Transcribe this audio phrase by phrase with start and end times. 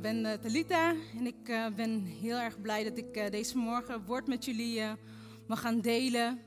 [0.00, 4.26] Ben uh, Talita en ik eh, ben heel erg blij dat ik deze morgen woord
[4.26, 4.82] met jullie
[5.46, 6.40] mag gaan delen.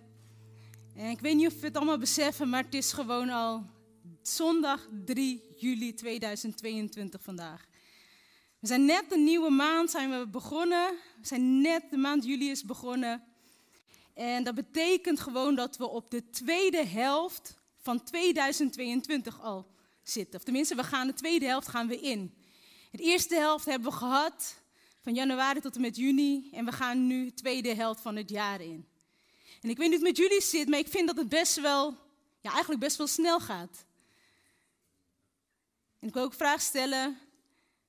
[0.96, 3.66] En ik weet niet of we het allemaal beseffen, maar het is gewoon al
[4.22, 7.66] zondag 3 juli 2022 vandaag.
[8.60, 10.94] We zijn net een nieuwe maand zijn we begonnen.
[11.22, 13.24] We zijn net de maand juli is begonnen.
[14.14, 19.68] En dat betekent gewoon dat we op de tweede helft van 2022 al
[20.04, 20.40] zitten.
[20.40, 22.34] Of tenminste, we gaan de tweede helft gaan we in.
[22.96, 24.62] De eerste helft hebben we gehad,
[25.02, 26.50] van januari tot en met juni.
[26.52, 28.88] En we gaan nu de tweede helft van het jaar in.
[29.62, 31.62] En ik weet niet hoe het met jullie zit, maar ik vind dat het best
[31.62, 31.98] wel,
[32.42, 33.86] ja eigenlijk best wel snel gaat.
[36.00, 37.18] En ik wil ook vragen stellen,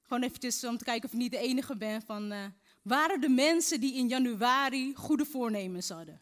[0.02, 2.32] gewoon eventjes om te kijken of ik niet de enige ben, van...
[2.32, 2.44] Uh,
[2.82, 6.20] waren de mensen die in januari goede voornemens hadden?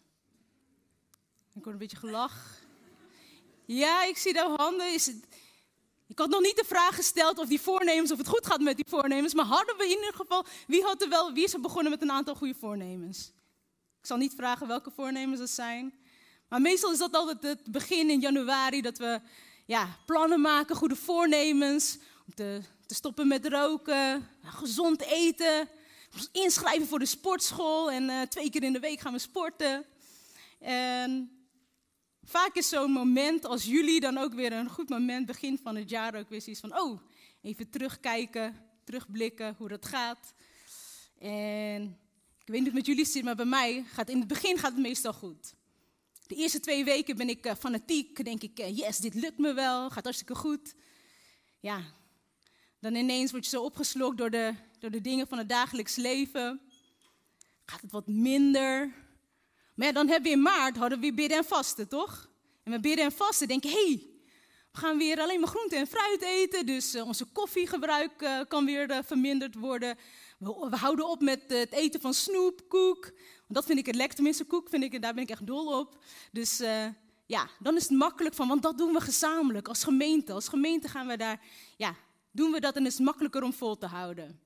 [1.54, 2.62] Ik hoor een beetje gelach.
[3.64, 4.94] Ja, ik zie de handen.
[4.94, 5.26] Is het,
[6.06, 8.76] ik had nog niet de vraag gesteld of die voornemens, of het goed gaat met
[8.76, 11.60] die voornemens, maar hadden we in ieder geval, wie, had er wel, wie is er
[11.60, 13.32] begonnen met een aantal goede voornemens?
[14.00, 15.94] Ik zal niet vragen welke voornemens dat zijn,
[16.48, 19.20] maar meestal is dat altijd het begin in januari, dat we
[19.66, 25.68] ja, plannen maken, goede voornemens, om te, stoppen met roken, gezond eten,
[26.32, 29.84] inschrijven voor de sportschool en uh, twee keer in de week gaan we sporten.
[30.60, 31.33] En
[32.26, 35.90] Vaak is zo'n moment als jullie dan ook weer een goed moment, begin van het
[35.90, 37.00] jaar ook weer zoiets van, oh,
[37.42, 40.34] even terugkijken, terugblikken hoe dat gaat.
[41.18, 41.98] En
[42.38, 44.58] ik weet niet of het met jullie zit, maar bij mij gaat in het begin
[44.58, 45.54] gaat het meestal goed.
[46.26, 49.52] De eerste twee weken ben ik uh, fanatiek, denk ik, uh, yes, dit lukt me
[49.52, 50.74] wel, gaat hartstikke goed.
[51.60, 51.82] Ja,
[52.80, 56.60] dan ineens word je zo opgeslokt door de, door de dingen van het dagelijks leven.
[57.64, 58.92] Gaat het wat minder,
[59.74, 62.30] maar dan hebben we in maart, hadden we bidden en vasten, toch?
[62.62, 64.14] En met bidden en vasten denken, hé, hey,
[64.74, 66.66] we gaan weer alleen maar groente en fruit eten.
[66.66, 69.96] Dus uh, onze koffiegebruik uh, kan weer uh, verminderd worden.
[70.38, 73.02] We, we, houden op met het eten van snoep, koek.
[73.02, 75.78] Want dat vind ik het lekker, tenminste koek, vind ik, daar ben ik echt dol
[75.78, 76.04] op.
[76.32, 76.62] Dus
[77.26, 80.32] ja, dan is het makkelijk van, want dat doen we gezamenlijk als gemeente.
[80.32, 81.40] Als gemeente gaan we daar,
[81.76, 81.96] ja,
[82.30, 84.40] doen we dat en is het makkelijker om vol te houden.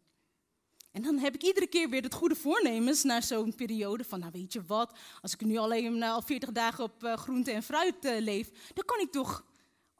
[0.98, 4.32] En dan heb ik iedere keer weer het goede voornemens naar zo'n periode van, nou
[4.32, 8.04] weet je wat, als ik nu alleen al 40 dagen op uh, groente en fruit
[8.04, 9.44] uh, leef, dan kan ik toch,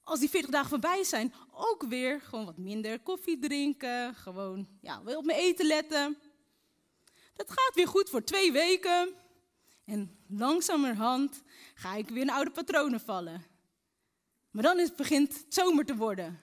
[0.04, 5.00] als die 40 dagen voorbij zijn, ook weer gewoon wat minder koffie drinken, gewoon ja,
[5.04, 6.16] op mijn eten letten.
[7.34, 9.08] Dat gaat weer goed voor twee weken.
[9.84, 11.42] En langzamerhand
[11.74, 13.44] ga ik weer in oude patronen vallen.
[14.50, 16.40] Maar dan is begint het zomer te worden.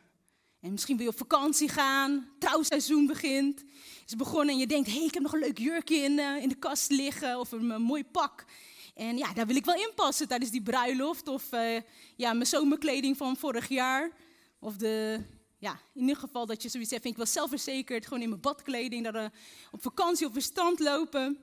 [0.60, 3.64] En misschien wil je op vakantie gaan, trouwseizoen begint.
[4.06, 6.42] Is begonnen en je denkt, hé, hey, ik heb nog een leuk jurkje in, uh,
[6.42, 8.46] in de kast liggen of een, mooi pak.
[8.94, 11.82] En ja, daar wil ik wel in passen tijdens die bruiloft of uh,
[12.16, 14.12] ja, mijn zomerkleding van vorig jaar.
[14.60, 15.24] Of de,
[15.58, 19.04] ja, in ieder geval dat je zoiets hebt, ik wel zelfverzekerd, gewoon in mijn badkleding,
[19.04, 19.32] dat we
[19.72, 21.40] op vakantie of verstand lopen.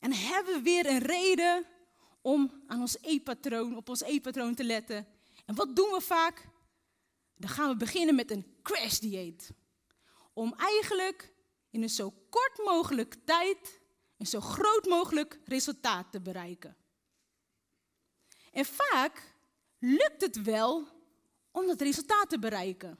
[0.00, 1.66] En hebben we weer een reden
[2.20, 5.06] om aan ons e-patroon, op ons e-patroon te letten.
[5.46, 6.48] En wat doen we vaak?
[7.36, 9.50] Dan gaan we beginnen met een crash dieet.
[10.32, 11.31] Om eigenlijk
[11.72, 13.80] in een zo kort mogelijk tijd
[14.16, 16.76] een zo groot mogelijk resultaat te bereiken.
[18.52, 19.34] En vaak
[19.78, 20.88] lukt het wel
[21.50, 22.98] om dat resultaat te bereiken.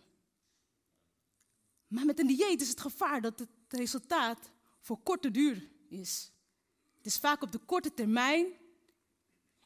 [1.86, 4.50] Maar met een dieet is het gevaar dat het resultaat
[4.80, 6.32] voor korte duur is.
[6.96, 8.46] Het is vaak op de korte termijn.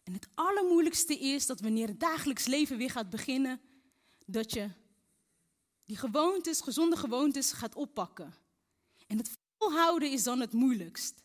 [0.02, 3.60] En het allermoeilijkste is dat wanneer het dagelijks leven weer gaat beginnen,
[4.26, 4.70] dat je
[5.84, 8.34] die gewoontes, gezonde gewoontes gaat oppakken.
[9.06, 11.22] En het volhouden is dan het moeilijkst.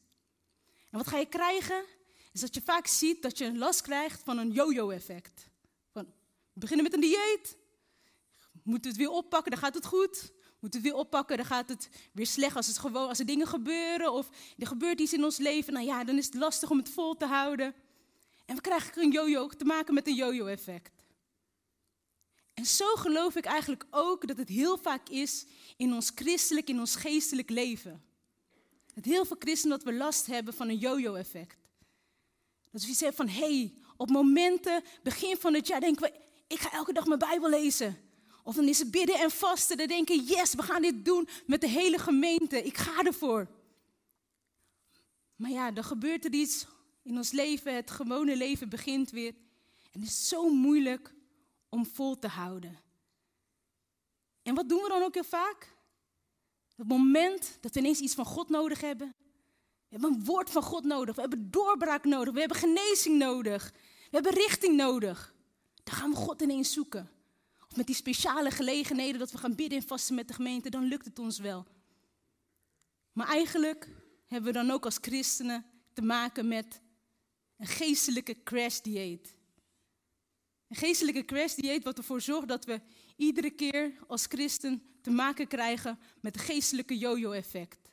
[0.89, 1.85] En wat ga je krijgen?
[2.31, 5.49] Is dat je vaak ziet dat je last krijgt van een yo-yo-effect.
[5.91, 6.05] Van,
[6.53, 7.57] we beginnen met een dieet,
[8.63, 10.31] moeten het weer oppakken, dan gaat het goed.
[10.59, 13.47] Moeten het weer oppakken, dan gaat het weer slecht als, het gewoon, als er dingen
[13.47, 15.73] gebeuren of er gebeurt iets in ons leven.
[15.73, 17.73] Nou ja, dan is het lastig om het vol te houden.
[18.45, 21.00] En we krijgen een yo-yo te maken met een yo-yo-effect.
[22.53, 25.45] En zo geloof ik eigenlijk ook dat het heel vaak is
[25.77, 28.03] in ons christelijk, in ons geestelijk leven.
[28.93, 31.57] Dat heel veel christenen dat we last hebben van een yo-yo-effect.
[32.71, 36.13] Dat we zeggen van, hé, hey, op momenten, begin van het jaar denken we,
[36.47, 37.97] ik ga elke dag mijn Bijbel lezen.
[38.43, 39.77] Of dan is het bidden en vasten.
[39.77, 42.63] Dan denken, yes, we gaan dit doen met de hele gemeente.
[42.63, 43.47] Ik ga ervoor.
[45.35, 46.65] Maar ja, dan gebeurt er iets
[47.03, 47.75] in ons leven.
[47.75, 49.33] Het gewone leven begint weer.
[49.91, 51.13] En het is zo moeilijk
[51.71, 52.79] om vol te houden.
[54.43, 55.75] En wat doen we dan ook heel vaak?
[56.75, 59.13] Het moment dat we ineens iets van God nodig hebben.
[59.87, 61.15] We hebben een woord van God nodig.
[61.15, 62.33] We hebben doorbraak nodig.
[62.33, 63.71] We hebben genezing nodig.
[64.09, 65.33] We hebben richting nodig.
[65.83, 67.09] Dan gaan we God ineens zoeken.
[67.69, 70.83] Of met die speciale gelegenheden dat we gaan bidden en vasten met de gemeente, dan
[70.83, 71.65] lukt het ons wel.
[73.11, 73.89] Maar eigenlijk
[74.25, 76.81] hebben we dan ook als christenen te maken met
[77.57, 79.35] een geestelijke crash dieet.
[80.71, 82.81] Een geestelijke crash dieet wat ervoor zorgt dat we
[83.15, 87.89] iedere keer als christen te maken krijgen met een geestelijke yo-yo effect.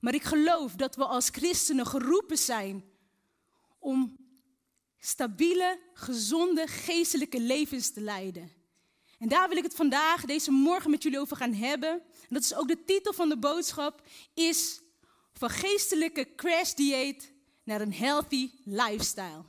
[0.00, 2.84] Maar ik geloof dat we als christenen geroepen zijn
[3.78, 4.16] om
[4.98, 8.52] stabiele, gezonde, geestelijke levens te leiden.
[9.18, 11.90] En daar wil ik het vandaag, deze morgen met jullie over gaan hebben.
[11.90, 14.80] En dat is ook de titel van de boodschap, is
[15.32, 17.32] van geestelijke crash dieet
[17.62, 19.44] naar een healthy lifestyle.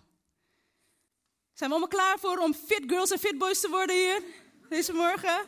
[1.57, 4.23] Zijn we allemaal klaar voor om fit girls en fit boys te worden hier
[4.69, 5.47] deze morgen?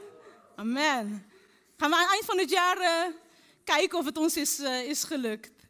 [0.55, 1.31] Amen.
[1.77, 3.15] Gaan we aan het eind van het jaar uh,
[3.63, 5.67] kijken of het ons is, uh, is gelukt.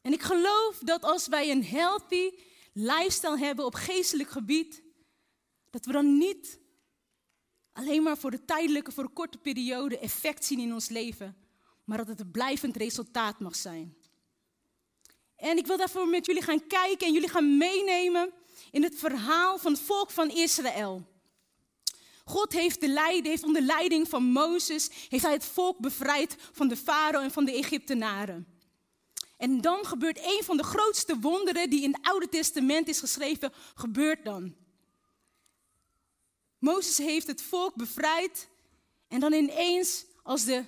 [0.00, 2.30] En ik geloof dat als wij een healthy
[2.72, 4.82] lifestyle hebben op geestelijk gebied,
[5.70, 6.60] dat we dan niet
[7.72, 11.36] alleen maar voor de tijdelijke, voor de korte periode effect zien in ons leven,
[11.84, 14.01] maar dat het een blijvend resultaat mag zijn.
[15.42, 18.32] En ik wil daarvoor met jullie gaan kijken en jullie gaan meenemen
[18.70, 21.06] in het verhaal van het volk van Israël.
[22.24, 26.68] God heeft, de leiding, heeft onder leiding van Mozes heeft hij het volk bevrijd van
[26.68, 28.46] de farao en van de Egyptenaren.
[29.36, 33.52] En dan gebeurt een van de grootste wonderen die in het Oude Testament is geschreven,
[33.74, 34.54] gebeurt dan.
[36.58, 38.48] Mozes heeft het volk bevrijd
[39.08, 40.64] en dan ineens, als de,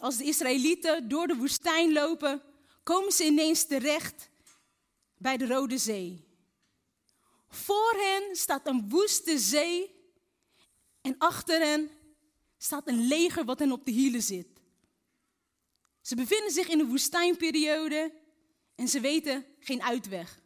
[0.00, 2.42] als de Israëlieten door de woestijn lopen,
[2.82, 4.30] komen ze ineens terecht
[5.16, 6.24] bij de Rode Zee.
[7.48, 9.94] Voor hen staat een woeste zee
[11.00, 11.90] en achter hen
[12.58, 14.46] staat een leger wat hen op de hielen zit.
[16.00, 18.12] Ze bevinden zich in een woestijnperiode
[18.74, 20.40] en ze weten geen uitweg.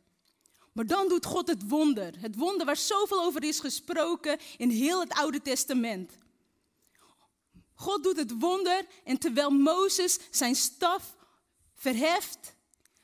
[0.73, 2.21] Maar dan doet God het wonder.
[2.21, 6.12] Het wonder waar zoveel over is gesproken in heel het Oude Testament.
[7.75, 11.16] God doet het wonder en terwijl Mozes zijn staf
[11.76, 12.55] verheft,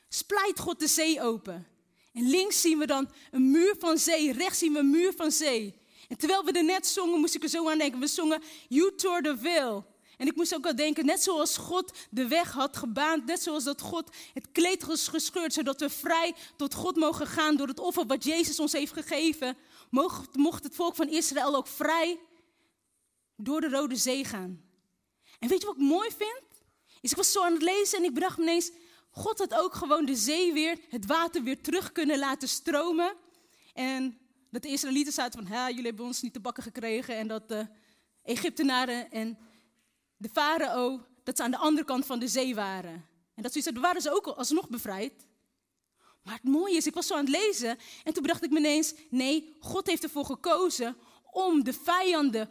[0.08, 1.66] splijt God de zee open.
[2.12, 5.30] En links zien we dan een muur van zee, rechts zien we een muur van
[5.30, 5.80] zee.
[6.08, 8.00] En terwijl we er net zongen, moest ik er zo aan denken.
[8.00, 9.86] We zongen You Tore the Veil.
[10.16, 13.64] En ik moest ook al denken, net zoals God de weg had gebaand, net zoals
[13.64, 18.06] dat God het kleed gescheurd, zodat we vrij tot God mogen gaan door het offer
[18.06, 19.56] wat Jezus ons heeft gegeven,
[20.32, 22.18] mocht het volk van Israël ook vrij
[23.36, 24.62] door de Rode Zee gaan.
[25.38, 26.51] En weet je wat ik mooi vind?
[27.02, 28.70] Is ik was zo aan het lezen en ik bedacht me ineens,
[29.10, 33.14] God had ook gewoon de zee weer, het water weer terug kunnen laten stromen.
[33.74, 34.18] En
[34.50, 37.16] dat de Israëlieten zaten van, jullie hebben ons niet te bakken gekregen.
[37.16, 37.66] En dat de
[38.22, 39.38] Egyptenaren en
[40.16, 43.06] de farao, dat ze aan de andere kant van de zee waren.
[43.34, 45.26] En dat ze waren ze ook alsnog bevrijd.
[46.22, 48.58] Maar het mooie is, ik was zo aan het lezen en toen bedacht ik me
[48.58, 50.96] ineens, nee, God heeft ervoor gekozen
[51.30, 52.50] om de vijanden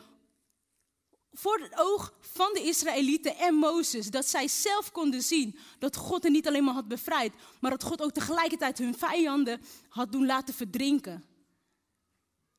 [1.34, 6.24] voor het oog van de Israëlieten en Mozes, dat zij zelf konden zien dat God
[6.24, 10.26] hen niet alleen maar had bevrijd, maar dat God ook tegelijkertijd hun vijanden had doen
[10.26, 11.26] laten verdrinken.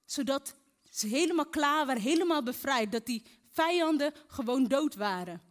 [0.05, 0.55] Zodat
[0.91, 5.43] ze helemaal klaar waren, helemaal bevrijd, dat die vijanden gewoon dood waren.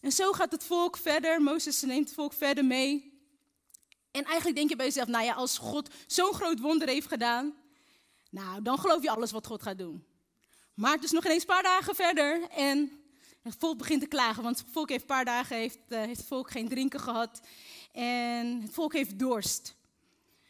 [0.00, 1.42] En zo gaat het volk verder.
[1.42, 3.16] Mozes neemt het volk verder mee.
[4.10, 7.54] En eigenlijk denk je bij jezelf, nou ja, als God zo'n groot wonder heeft gedaan,
[8.30, 10.04] nou, dan geloof je alles wat God gaat doen.
[10.78, 12.90] Maar het is nog ineens een paar dagen verder en
[13.42, 16.26] het volk begint te klagen, want het volk heeft een paar dagen heeft, heeft het
[16.26, 17.40] volk geen drinken gehad
[17.92, 19.74] en het volk heeft dorst.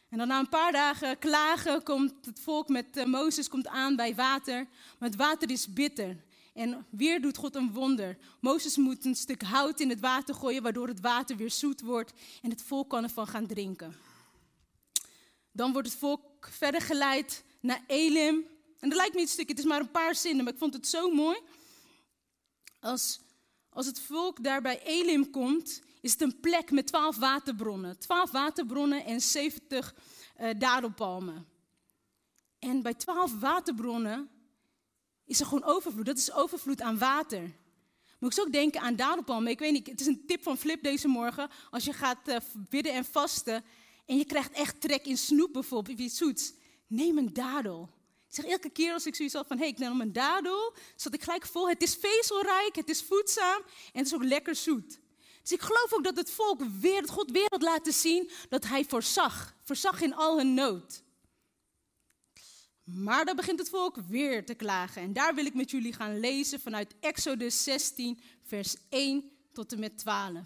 [0.08, 3.96] En dan na een paar dagen klagen komt het volk met uh, Mozes komt aan
[3.96, 4.66] bij water,
[4.98, 6.16] maar het water is bitter.
[6.54, 8.18] En weer doet God een wonder.
[8.40, 12.12] Mozes moet een stuk hout in het water gooien, waardoor het water weer zoet wordt
[12.42, 13.96] en het volk kan ervan gaan drinken.
[15.52, 18.56] Dan wordt het volk verder geleid naar Elim.
[18.78, 20.74] En dat lijkt me iets stuk, het is maar een paar zinnen, maar ik vond
[20.74, 21.38] het zo mooi.
[22.80, 23.20] Als,
[23.68, 27.98] als het volk daar bij Elim komt, is het een plek met twaalf waterbronnen.
[27.98, 29.94] Twaalf waterbronnen en zeventig
[30.40, 31.46] uh, dadelpalmen.
[32.58, 34.30] En bij twaalf waterbronnen
[35.24, 36.06] is er gewoon overvloed.
[36.06, 37.56] Dat is overvloed aan water.
[38.18, 39.50] Moet ik ook denken aan dadelpalmen.
[39.50, 41.50] Ik weet niet, het is een tip van Flip deze morgen.
[41.70, 43.64] Als je gaat uh, bidden en vasten
[44.06, 46.52] en je krijgt echt trek in snoep bijvoorbeeld, of iets zoets.
[46.86, 47.90] Neem een dadel.
[48.28, 51.14] Zeg elke keer als ik zoiets had van, hé, hey, ik neem mijn dadel, zat
[51.14, 51.68] ik gelijk vol.
[51.68, 54.98] Het is vezelrijk, het is voedzaam en het is ook lekker zoet.
[55.42, 58.66] Dus ik geloof ook dat het volk weer, dat God weer had laten zien dat
[58.66, 59.54] hij voorzag.
[59.62, 61.02] Voorzag in al hun nood.
[62.84, 65.02] Maar dan begint het volk weer te klagen.
[65.02, 69.78] En daar wil ik met jullie gaan lezen vanuit Exodus 16, vers 1 tot en
[69.78, 70.32] met 12.
[70.32, 70.40] Uh,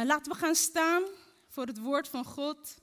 [0.00, 1.02] eh, laten we gaan staan
[1.48, 2.76] voor het woord van God.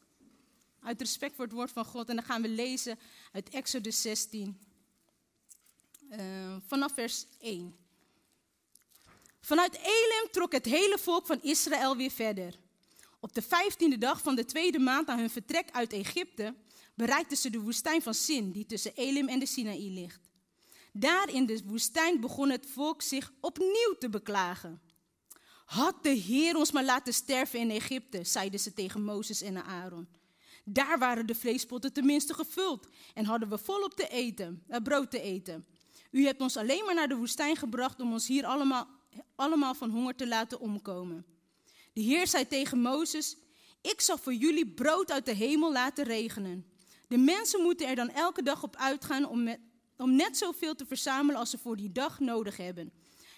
[0.82, 2.10] Uit respect voor het woord van God.
[2.10, 3.00] En dan gaan we lezen
[3.32, 4.60] uit Exodus 16.
[6.12, 7.76] Uh, eh, vanaf vers 1.
[9.42, 12.60] Vanuit Elim trok het hele volk van Israël weer verder.
[13.20, 16.56] Op de vijftiende dag van de tweede maand na hun vertrek uit Egypte
[16.94, 20.30] bereikten ze de woestijn van Sin, die tussen Elim en de Sinaï ligt.
[20.94, 24.82] Daar in de woestijn begon het volk zich opnieuw te beklagen.
[25.66, 30.08] Had de Heer ons maar laten sterven in Egypte, zeiden ze tegen Mozes en Aaron.
[30.72, 35.22] Daar waren de vleespotten tenminste gevuld en hadden we volop te eten, uh, brood te
[35.22, 35.66] eten.
[36.12, 38.88] U hebt ons alleen maar naar de woestijn gebracht om ons hier allemaal,
[39.36, 41.26] allemaal van honger te laten omkomen.
[41.94, 43.38] De Heer zei tegen Mozes:
[43.82, 46.66] Ik zal voor jullie brood uit de hemel laten regenen.
[47.08, 49.56] De mensen moeten er dan elke dag op uitgaan om,
[49.98, 52.92] om net zoveel te verzamelen als ze voor die dag nodig hebben.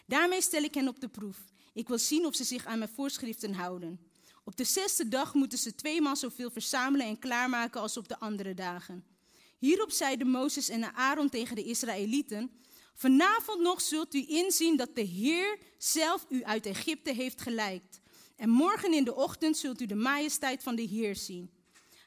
[0.06, 1.38] Daarmee stel ik hen op de proef.
[1.74, 4.11] Ik wil zien of ze zich aan mijn voorschriften houden.
[4.44, 8.54] Op de zesde dag moeten ze tweemaal zoveel verzamelen en klaarmaken als op de andere
[8.54, 9.06] dagen.
[9.58, 12.52] Hierop zeiden Mozes en Aaron tegen de Israëlieten:
[12.96, 18.02] Vanavond nog zult u inzien dat de Heer zelf u uit Egypte heeft geleid.
[18.36, 21.52] En morgen in de ochtend zult u de majesteit van de Heer zien.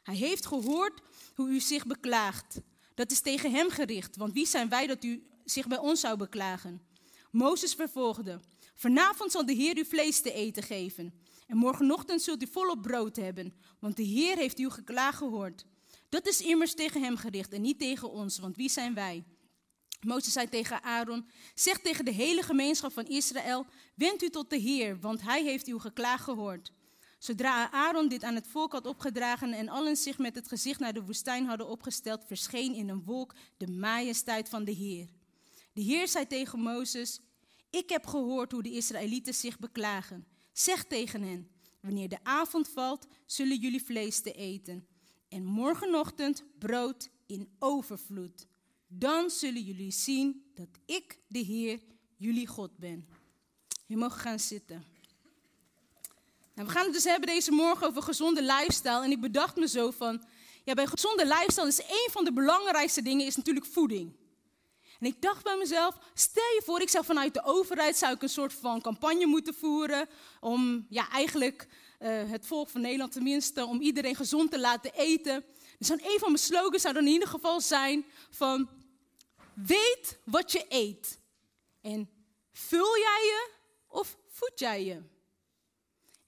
[0.03, 1.01] Hij heeft gehoord
[1.35, 2.61] hoe u zich beklaagt.
[2.95, 6.17] Dat is tegen hem gericht, want wie zijn wij dat u zich bij ons zou
[6.17, 6.83] beklagen?
[7.31, 8.41] Mozes vervolgde:
[8.75, 11.23] Vanavond zal de Heer u vlees te eten geven.
[11.47, 15.67] En morgenochtend zult u volop brood hebben, want de Heer heeft uw geklaag gehoord.
[16.09, 19.25] Dat is immers tegen hem gericht en niet tegen ons, want wie zijn wij?
[20.01, 24.57] Mozes zei tegen Aaron: Zeg tegen de hele gemeenschap van Israël: Wend u tot de
[24.57, 26.73] Heer, want hij heeft uw geklaag gehoord.
[27.19, 30.93] Zodra Aaron dit aan het volk had opgedragen en allen zich met het gezicht naar
[30.93, 35.09] de woestijn hadden opgesteld, verscheen in een wolk de majesteit van de Heer.
[35.73, 37.21] De Heer zei tegen Mozes:
[37.71, 40.34] Ik heb gehoord hoe de Israëlieten zich beklagen.
[40.55, 44.87] Zeg tegen hen: Wanneer de avond valt, zullen jullie vlees te eten.
[45.29, 48.47] En morgenochtend brood in overvloed.
[48.87, 51.81] Dan zullen jullie zien dat ik, de Heer,
[52.17, 53.09] jullie God ben.
[53.87, 54.85] Je mag gaan zitten.
[56.55, 59.03] Nou, we gaan het dus hebben deze morgen over gezonde lifestyle.
[59.03, 60.25] En ik bedacht me zo van,
[60.65, 64.17] ja, bij gezonde lifestyle is een van de belangrijkste dingen is natuurlijk voeding.
[65.01, 68.23] En ik dacht bij mezelf, stel je voor, ik zou vanuit de overheid zou ik
[68.23, 70.09] een soort van campagne moeten voeren
[70.41, 75.45] om ja, eigenlijk uh, het volk van Nederland tenminste, om iedereen gezond te laten eten.
[75.79, 78.69] Dus dan een van mijn slogans zou dan in ieder geval zijn van,
[79.55, 81.19] weet wat je eet.
[81.81, 82.11] En
[82.53, 83.51] vul jij je
[83.89, 85.03] of voed jij je?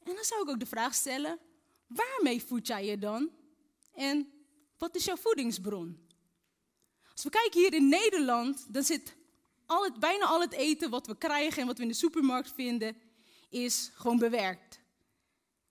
[0.02, 1.38] En dan zou ik ook de vraag stellen,
[1.87, 3.30] waarmee voed jij je dan?
[3.94, 4.32] En
[4.78, 6.06] wat is jouw voedingsbron?
[7.16, 9.14] Als we kijken hier in Nederland, dan zit
[9.66, 12.52] al het, bijna al het eten wat we krijgen en wat we in de supermarkt
[12.54, 12.96] vinden,
[13.49, 14.80] is gewoon bewerkt.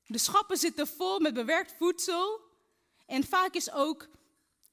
[0.05, 2.41] De schappen zitten vol met bewerkt voedsel.
[3.05, 4.07] En vaak is ook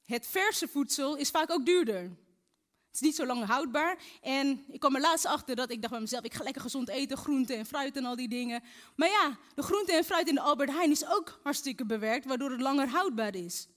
[0.05, 2.01] het verse voedsel is vaak ook duurder.
[2.01, 3.97] Het is niet zo lang houdbaar.
[4.21, 6.89] En ik kwam er laatst achter dat ik dacht bij mezelf, ik ga lekker gezond
[6.89, 8.63] eten, groente en fruit en al die dingen.
[8.95, 12.51] Maar ja, de groente en fruit in de Albert Heijn is ook hartstikke bewerkt, waardoor
[12.51, 13.67] het langer houdbaar is.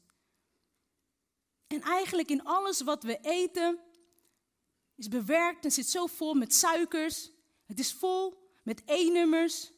[1.67, 3.79] En eigenlijk in alles wat we eten
[4.97, 7.31] is bewerkt en zit zo vol met suikers.
[7.65, 9.71] Het is vol met E-nummers.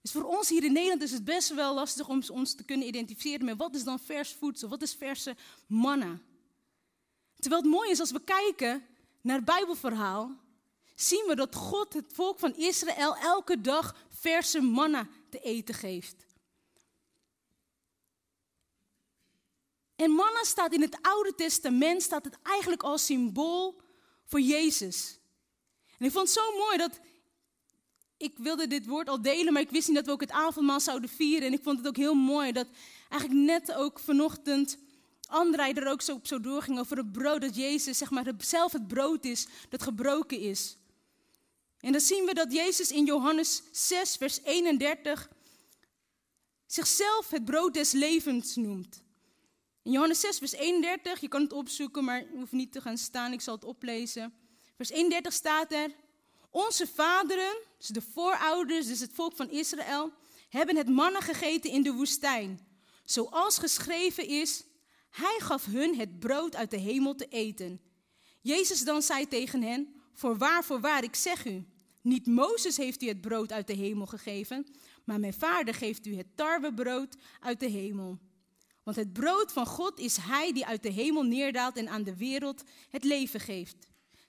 [0.00, 2.86] Dus voor ons hier in Nederland is het best wel lastig om ons te kunnen
[2.86, 5.36] identificeren met wat is dan vers voedsel, wat is verse
[5.66, 6.20] manna.
[7.38, 8.86] Terwijl het mooi is als we kijken
[9.20, 10.36] naar het Bijbelverhaal,
[10.94, 16.27] zien we dat God het volk van Israël elke dag verse manna te eten geeft.
[19.98, 23.80] En manna staat in het Oude Testament, staat het eigenlijk als symbool
[24.24, 25.18] voor Jezus.
[25.98, 27.00] En ik vond het zo mooi dat
[28.16, 30.80] ik wilde dit woord al delen, maar ik wist niet dat we ook het avondmaal
[30.80, 31.46] zouden vieren.
[31.46, 32.66] En ik vond het ook heel mooi dat
[33.08, 34.78] eigenlijk net ook vanochtend
[35.28, 38.72] André er ook zo op zo doorging over het brood dat Jezus, zeg maar, zelf
[38.72, 40.76] het brood is dat gebroken is.
[41.80, 45.28] En dan zien we dat Jezus in Johannes 6, vers 31
[46.66, 49.06] zichzelf het brood des levens noemt.
[49.82, 52.98] In Johannes 6, vers 31, je kan het opzoeken, maar je hoeft niet te gaan
[52.98, 54.34] staan, ik zal het oplezen.
[54.76, 55.90] Vers 31 staat er,
[56.50, 60.12] onze vaderen, dus de voorouders, dus het volk van Israël,
[60.48, 62.66] hebben het mannen gegeten in de woestijn.
[63.04, 64.64] Zoals geschreven is,
[65.10, 67.80] Hij gaf hun het brood uit de hemel te eten.
[68.40, 71.66] Jezus dan zei tegen hen: Voorwaar, voorwaar, ik zeg u,
[72.02, 74.66] niet Mozes heeft u het brood uit de hemel gegeven,
[75.04, 78.18] maar mijn vader geeft u het tarwebrood uit de hemel.
[78.88, 82.16] Want het brood van God is Hij die uit de hemel neerdaalt en aan de
[82.16, 83.76] wereld het leven geeft.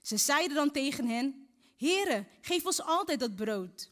[0.02, 3.90] Ze zeiden dan tegen hen, Heere, geef ons altijd dat brood.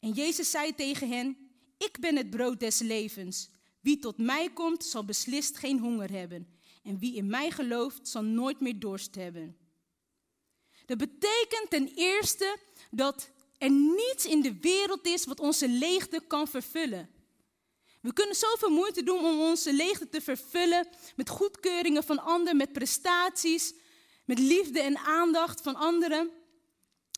[0.00, 1.36] En Jezus zei tegen hen,
[1.78, 3.50] Ik ben het brood des levens.
[3.80, 6.58] Wie tot mij komt, zal beslist geen honger hebben.
[6.82, 9.56] En wie in mij gelooft, zal nooit meer dorst hebben.
[10.86, 12.58] Dat betekent ten eerste
[12.90, 17.10] dat er niets in de wereld is wat onze leegte kan vervullen.
[18.02, 22.72] We kunnen zoveel moeite doen om onze leegte te vervullen met goedkeuringen van anderen, met
[22.72, 23.74] prestaties,
[24.24, 26.30] met liefde en aandacht van anderen.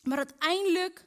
[0.03, 1.05] Maar uiteindelijk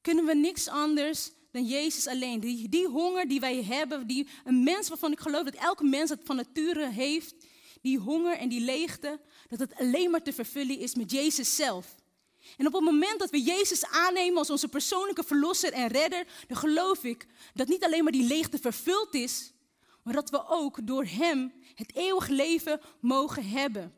[0.00, 2.40] kunnen we niks anders dan Jezus alleen.
[2.40, 6.10] Die, die honger die wij hebben, die een mens waarvan ik geloof dat elke mens
[6.10, 7.34] het van nature heeft,
[7.80, 11.94] die honger en die leegte, dat het alleen maar te vervullen is met Jezus zelf.
[12.56, 16.56] En op het moment dat we Jezus aannemen als onze persoonlijke verlosser en redder, dan
[16.56, 19.52] geloof ik dat niet alleen maar die leegte vervuld is,
[20.02, 23.94] maar dat we ook door Hem het eeuwig leven mogen hebben.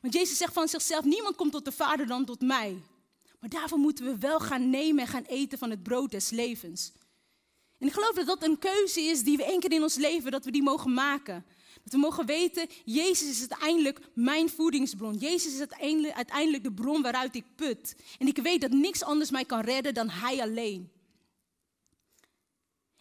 [0.00, 2.82] Want Jezus zegt van zichzelf, niemand komt tot de Vader dan tot mij.
[3.40, 6.92] Maar daarvoor moeten we wel gaan nemen en gaan eten van het brood des levens.
[7.78, 10.30] En ik geloof dat dat een keuze is die we één keer in ons leven,
[10.30, 11.44] dat we die mogen maken.
[11.84, 15.16] Dat we mogen weten, Jezus is uiteindelijk mijn voedingsbron.
[15.16, 15.58] Jezus is
[16.12, 17.96] uiteindelijk, de bron waaruit ik put.
[18.18, 20.90] En ik weet dat niks anders mij kan redden dan Hij alleen.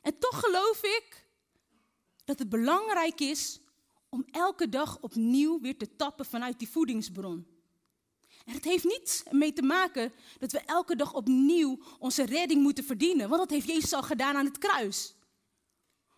[0.01, 1.27] En toch geloof ik
[2.25, 3.59] dat het belangrijk is
[4.09, 7.47] om elke dag opnieuw weer te tappen vanuit die voedingsbron.
[8.45, 12.83] En het heeft niet mee te maken dat we elke dag opnieuw onze redding moeten
[12.83, 15.15] verdienen, want dat heeft Jezus al gedaan aan het kruis.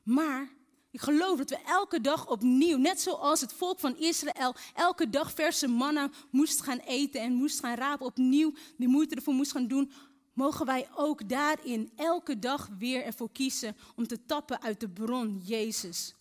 [0.04, 0.56] Maar
[0.96, 5.34] ik geloof dat we elke dag opnieuw, net zoals het volk van Israël, elke dag
[5.34, 9.68] verse mannen moest gaan eten en moest gaan rapen, opnieuw die moeite ervoor moest gaan
[9.68, 9.92] doen,
[10.34, 15.42] mogen wij ook daarin elke dag weer ervoor kiezen om te tappen uit de bron
[15.46, 16.16] Jezus.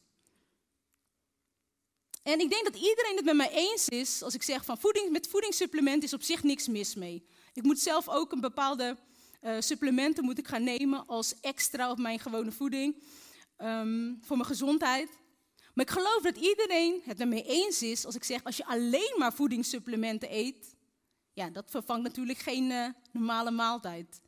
[2.23, 5.11] En ik denk dat iedereen het met mij eens is als ik zeg van voeding,
[5.11, 7.27] met voedingssupplementen is op zich niks mis mee.
[7.53, 8.97] Ik moet zelf ook een bepaalde
[9.43, 13.03] uh, supplementen moet ik gaan nemen als extra op mijn gewone voeding.
[13.59, 15.09] Um, voor mijn gezondheid.
[15.75, 19.15] Maar ik geloof dat iedereen het ermee eens is als ik zeg, als je alleen
[19.19, 20.75] maar voedingssupplementen eet,
[21.33, 24.21] ja, dat vervangt natuurlijk geen uh, normale maaltijd.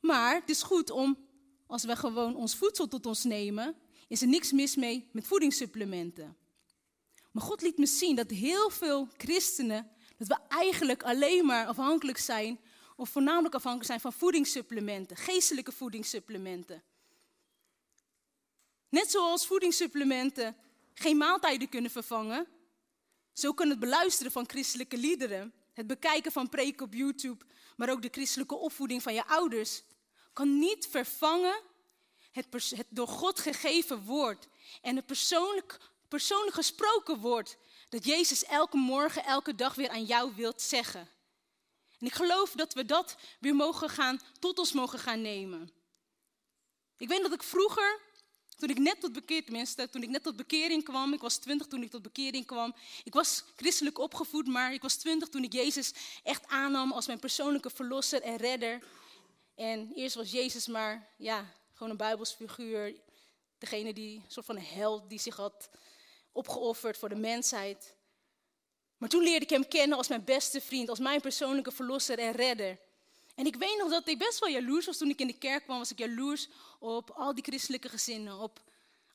[0.00, 1.18] Maar het is goed om,
[1.66, 3.76] als we gewoon ons voedsel tot ons nemen,
[4.08, 6.36] is er niks mis mee met voedingssupplementen.
[7.30, 12.18] Maar God liet me zien dat heel veel christenen, dat we eigenlijk alleen maar afhankelijk
[12.18, 12.60] zijn,
[12.96, 16.82] of voornamelijk afhankelijk zijn van voedingssupplementen, geestelijke voedingssupplementen.
[18.90, 20.56] Net zoals voedingssupplementen
[20.94, 22.46] geen maaltijden kunnen vervangen,
[23.32, 27.44] zo kan het beluisteren van christelijke liederen, het bekijken van preken op YouTube,
[27.76, 29.82] maar ook de christelijke opvoeding van je ouders,
[30.32, 31.60] kan niet vervangen
[32.32, 32.46] het,
[32.88, 34.46] door God gegeven woord
[34.82, 37.56] en het persoonlijk, persoonlijk gesproken woord
[37.88, 41.08] dat Jezus elke morgen, elke dag weer aan jou wilt zeggen.
[41.98, 45.70] En ik geloof dat we dat weer mogen gaan, tot ons mogen gaan nemen.
[46.96, 48.00] Ik weet dat ik vroeger
[48.60, 51.66] toen ik net tot bekering, tenminste, toen ik net tot bekering kwam, ik was twintig
[51.66, 52.74] toen ik tot bekering kwam.
[53.04, 55.92] Ik was christelijk opgevoed, maar ik was twintig toen ik Jezus
[56.22, 58.82] echt aannam als mijn persoonlijke verlosser en redder.
[59.54, 62.94] En eerst was Jezus maar, ja, gewoon een bijbelsfiguur.
[63.58, 65.70] Degene die, een soort van een held die zich had
[66.32, 67.96] opgeofferd voor de mensheid.
[68.96, 72.32] Maar toen leerde ik hem kennen als mijn beste vriend, als mijn persoonlijke verlosser en
[72.32, 72.78] redder.
[73.40, 75.64] En ik weet nog dat ik best wel jaloers was toen ik in de kerk
[75.64, 75.78] kwam.
[75.78, 76.48] Was ik jaloers
[76.78, 78.38] op al die christelijke gezinnen.
[78.38, 78.60] Op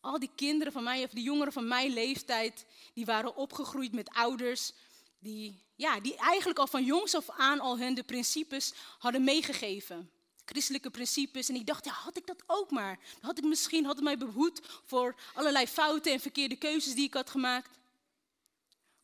[0.01, 2.65] al die kinderen van mij, of die jongeren van mijn leeftijd.
[2.93, 4.71] Die waren opgegroeid met ouders.
[5.19, 10.11] Die, ja, die eigenlijk al van jongs af aan al hun de principes hadden meegegeven.
[10.45, 11.49] Christelijke principes.
[11.49, 12.99] En ik dacht, ja, had ik dat ook maar.
[13.21, 17.13] Had ik misschien, had het mij behoed voor allerlei fouten en verkeerde keuzes die ik
[17.13, 17.69] had gemaakt.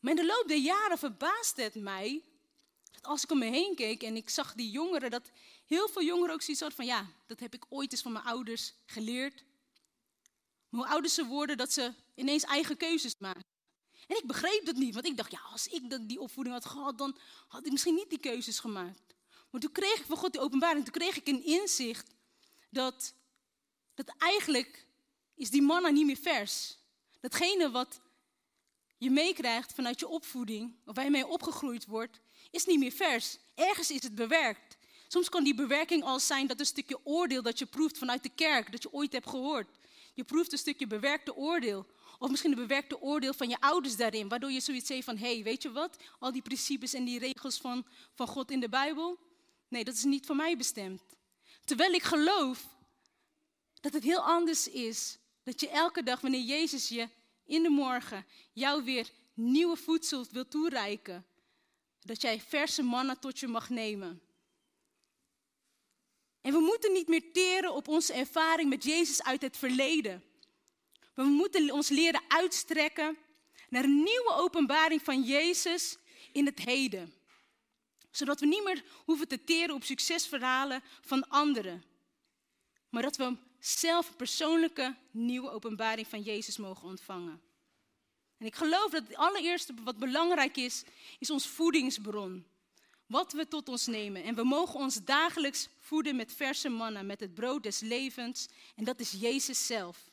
[0.00, 2.22] Maar in de loop der jaren verbaasde het mij
[3.02, 5.30] als ik om me heen keek en ik zag die jongeren, dat
[5.66, 8.24] heel veel jongeren ook zoiets hadden van, ja, dat heb ik ooit eens van mijn
[8.24, 9.44] ouders geleerd.
[10.68, 13.44] Maar hoe ouder ze worden, dat ze ineens eigen keuzes maken.
[14.06, 16.98] En ik begreep dat niet, want ik dacht, ja, als ik die opvoeding had gehad,
[16.98, 17.16] dan
[17.48, 19.14] had ik misschien niet die keuzes gemaakt.
[19.50, 22.14] Maar toen kreeg ik van God die openbaring, toen kreeg ik een inzicht
[22.70, 23.14] dat,
[23.94, 24.86] dat eigenlijk
[25.34, 26.78] is die manna niet meer vers.
[27.20, 28.00] Datgene wat
[28.98, 32.20] je meekrijgt vanuit je opvoeding, of waar je mee opgegroeid wordt,
[32.52, 33.38] is niet meer vers.
[33.54, 34.76] Ergens is het bewerkt.
[35.08, 38.34] Soms kan die bewerking al zijn dat een stukje oordeel dat je proeft vanuit de
[38.34, 39.68] kerk, dat je ooit hebt gehoord.
[40.14, 41.86] Je proeft een stukje bewerkte oordeel.
[42.18, 44.28] Of misschien een bewerkte oordeel van je ouders daarin.
[44.28, 45.96] Waardoor je zoiets zegt van, hé, hey, weet je wat?
[46.18, 49.18] Al die principes en die regels van, van God in de Bijbel.
[49.68, 51.02] Nee, dat is niet voor mij bestemd.
[51.64, 52.66] Terwijl ik geloof
[53.80, 55.18] dat het heel anders is.
[55.42, 57.08] Dat je elke dag, wanneer Jezus je
[57.44, 61.26] in de morgen jou weer nieuwe voedsel wil toereiken.
[62.02, 64.22] Dat jij verse mannen tot je mag nemen.
[66.40, 70.24] En we moeten niet meer teren op onze ervaring met Jezus uit het verleden.
[71.14, 73.16] We moeten ons leren uitstrekken
[73.68, 75.96] naar een nieuwe openbaring van Jezus
[76.32, 77.14] in het heden.
[78.10, 81.84] Zodat we niet meer hoeven te teren op succesverhalen van anderen.
[82.88, 87.42] Maar dat we zelf een persoonlijke nieuwe openbaring van Jezus mogen ontvangen.
[88.42, 90.82] En ik geloof dat het allereerste wat belangrijk is,
[91.18, 92.46] is ons voedingsbron.
[93.06, 94.24] Wat we tot ons nemen.
[94.24, 98.48] En we mogen ons dagelijks voeden met verse mannen, met het brood des levens.
[98.76, 100.10] En dat is Jezus zelf.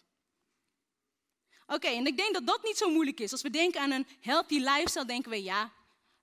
[1.67, 3.31] Oké, en ik denk dat dat niet zo moeilijk is.
[3.31, 5.71] Als we denken aan een healthy lifestyle, denken we ja,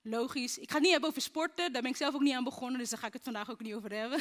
[0.02, 0.58] logisch.
[0.58, 2.78] Ik ga het niet hebben over sporten, daar ben ik zelf ook niet aan begonnen,
[2.78, 4.18] dus daar ga ik het vandaag ook niet over hebben.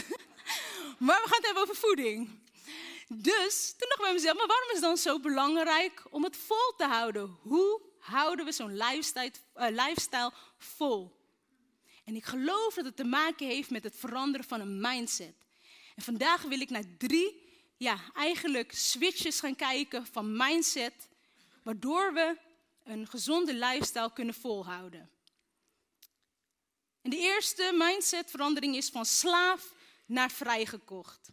[1.06, 2.30] maar we gaan het hebben over voeding.
[3.08, 6.38] Dus toen dacht ik bij mezelf, maar waarom is het dan zo belangrijk om het
[6.38, 7.38] vol te houden?
[7.42, 11.24] Hoe houden we zo'n lifestyle, uh, lifestyle vol?
[12.06, 15.36] En ik geloof dat het te maken heeft met het veranderen van een mindset.
[15.96, 17.44] En vandaag wil ik naar drie,
[17.78, 21.08] ja, eigenlijk switches gaan kijken van mindset,
[21.64, 22.38] waardoor we
[22.84, 25.10] een gezonde lifestyle kunnen volhouden.
[27.02, 29.74] En de eerste mindsetverandering is van slaaf
[30.06, 31.32] naar vrijgekocht.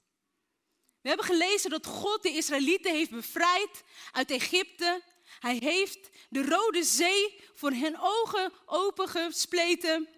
[1.03, 5.03] We hebben gelezen dat God de Israëlieten heeft bevrijd uit Egypte.
[5.41, 10.09] Hij heeft de Rode Zee voor hun ogen opengespleten.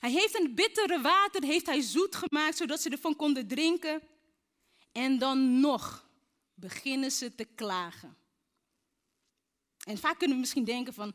[0.00, 4.02] Hij heeft het bittere water heeft hij zoet gemaakt, zodat ze ervan konden drinken.
[4.92, 6.08] En dan nog
[6.54, 8.16] beginnen ze te klagen.
[9.84, 11.14] En vaak kunnen we misschien denken van,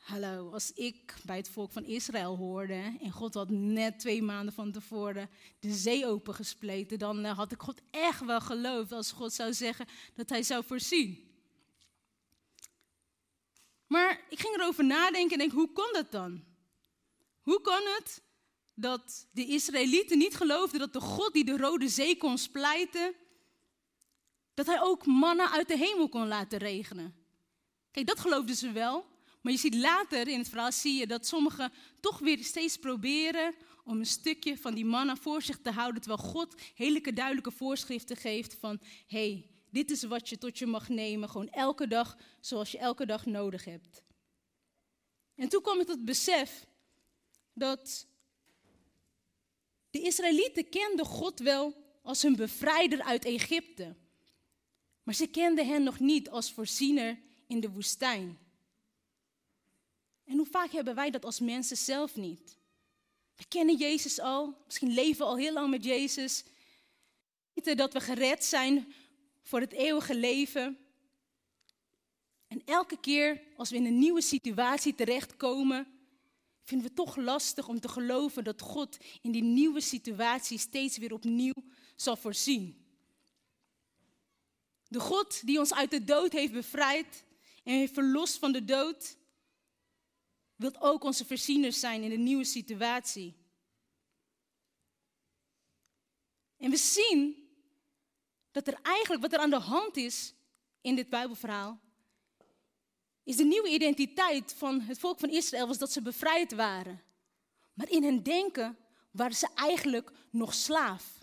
[0.00, 4.54] hallo, als ik bij het volk van Israël hoorde en God had net twee maanden
[4.54, 9.32] van tevoren de zee opengespleten, dan eh, had ik God echt wel geloofd als God
[9.32, 11.28] zou zeggen dat hij zou voorzien.
[13.86, 16.44] Maar ik ging erover nadenken en denk, hoe kon dat dan?
[17.40, 18.22] Hoe kan het
[18.74, 23.14] dat de Israëlieten niet geloofden dat de God die de Rode Zee kon splijten,
[24.54, 27.14] dat hij ook mannen uit de hemel kon laten regenen?
[27.90, 29.09] Kijk, dat geloofden ze wel.
[29.40, 33.54] Maar je ziet later in het verhaal zie je dat sommigen toch weer steeds proberen
[33.84, 38.16] om een stukje van die mannen voor zich te houden, terwijl God hele duidelijke voorschriften
[38.16, 42.70] geeft van, hey, dit is wat je tot je mag nemen, gewoon elke dag zoals
[42.70, 44.02] je elke dag nodig hebt.
[45.34, 46.66] En toen kwam tot het besef
[47.52, 48.06] dat
[49.90, 53.96] de Israëlieten kenden God wel als hun bevrijder uit Egypte.
[55.02, 58.38] Maar ze kenden hen nog niet als voorziener in de woestijn.
[60.30, 62.56] En hoe vaak hebben wij dat als mensen zelf niet?
[63.36, 66.42] We kennen Jezus al, misschien leven we al heel lang met Jezus.
[66.42, 66.52] We
[67.54, 68.92] weten dat we gered zijn
[69.42, 70.78] voor het eeuwige leven.
[72.46, 75.86] En elke keer als we in een nieuwe situatie terechtkomen,
[76.62, 81.12] vinden we toch lastig om te geloven dat God in die nieuwe situatie steeds weer
[81.12, 81.64] opnieuw
[81.96, 82.84] zal voorzien.
[84.88, 87.24] De God die ons uit de dood heeft bevrijd
[87.64, 89.18] en heeft verlost van de dood,
[90.60, 93.34] wilt ook onze voorzieners zijn in de nieuwe situatie.
[96.56, 97.48] En we zien
[98.50, 100.34] dat er eigenlijk wat er aan de hand is
[100.80, 101.80] in dit Bijbelverhaal,
[103.22, 107.02] is de nieuwe identiteit van het volk van Israël was dat ze bevrijd waren.
[107.74, 108.78] Maar in hun denken
[109.10, 111.18] waren ze eigenlijk nog slaaf.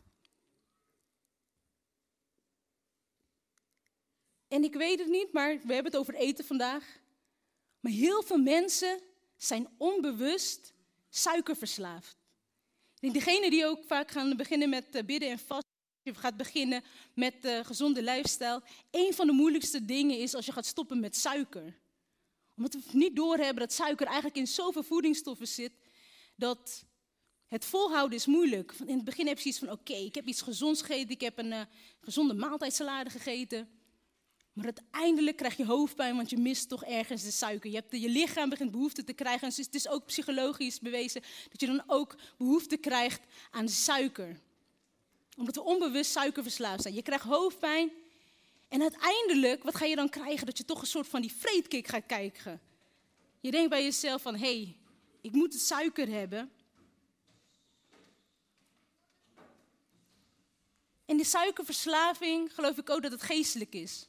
[4.48, 7.00] En ik weet het niet, maar we hebben het over eten vandaag.
[7.80, 9.07] Maar heel veel mensen
[9.38, 10.74] zijn onbewust
[11.10, 12.18] suikerverslaafd.
[12.94, 16.38] Ik denk degene die ook vaak gaan beginnen met eh, bidden en vasten, je gaat
[16.38, 18.64] beginnen met uh, gezonde lifestyle.
[18.92, 21.80] Een van de moeilijkste dingen is als je gaat stoppen met suiker.
[22.56, 25.72] Omdat we niet doorhebben dat suiker eigenlijk in zoveel voedingsstoffen zit,
[26.36, 26.86] dat
[27.48, 28.74] het volhouden is moeilijk.
[28.86, 31.38] In het begin heb je iets van, oké, ik heb iets gezonds gegeten, ik heb
[31.38, 31.62] een uh,
[32.00, 33.70] gezonde maaltijdsalade gegeten.
[34.58, 37.70] Maar uiteindelijk krijg je hoofdpijn, want je mist toch ergens de suiker.
[37.70, 39.48] Je, hebt je lichaam begint behoefte te krijgen.
[39.48, 44.40] En het is ook psychologisch bewezen dat je dan ook behoefte krijgt aan suiker.
[45.38, 46.94] Omdat we onbewust suikerverslaafd zijn.
[46.94, 47.92] Je krijgt hoofdpijn.
[48.68, 50.46] En uiteindelijk, wat ga je dan krijgen?
[50.46, 52.62] Dat je toch een soort van die vreedkick gaat kijken.
[53.40, 54.76] Je denkt bij jezelf van, hé, hey,
[55.22, 56.52] ik moet het suiker hebben.
[61.06, 64.08] In de suikerverslaving geloof ik ook dat het geestelijk is.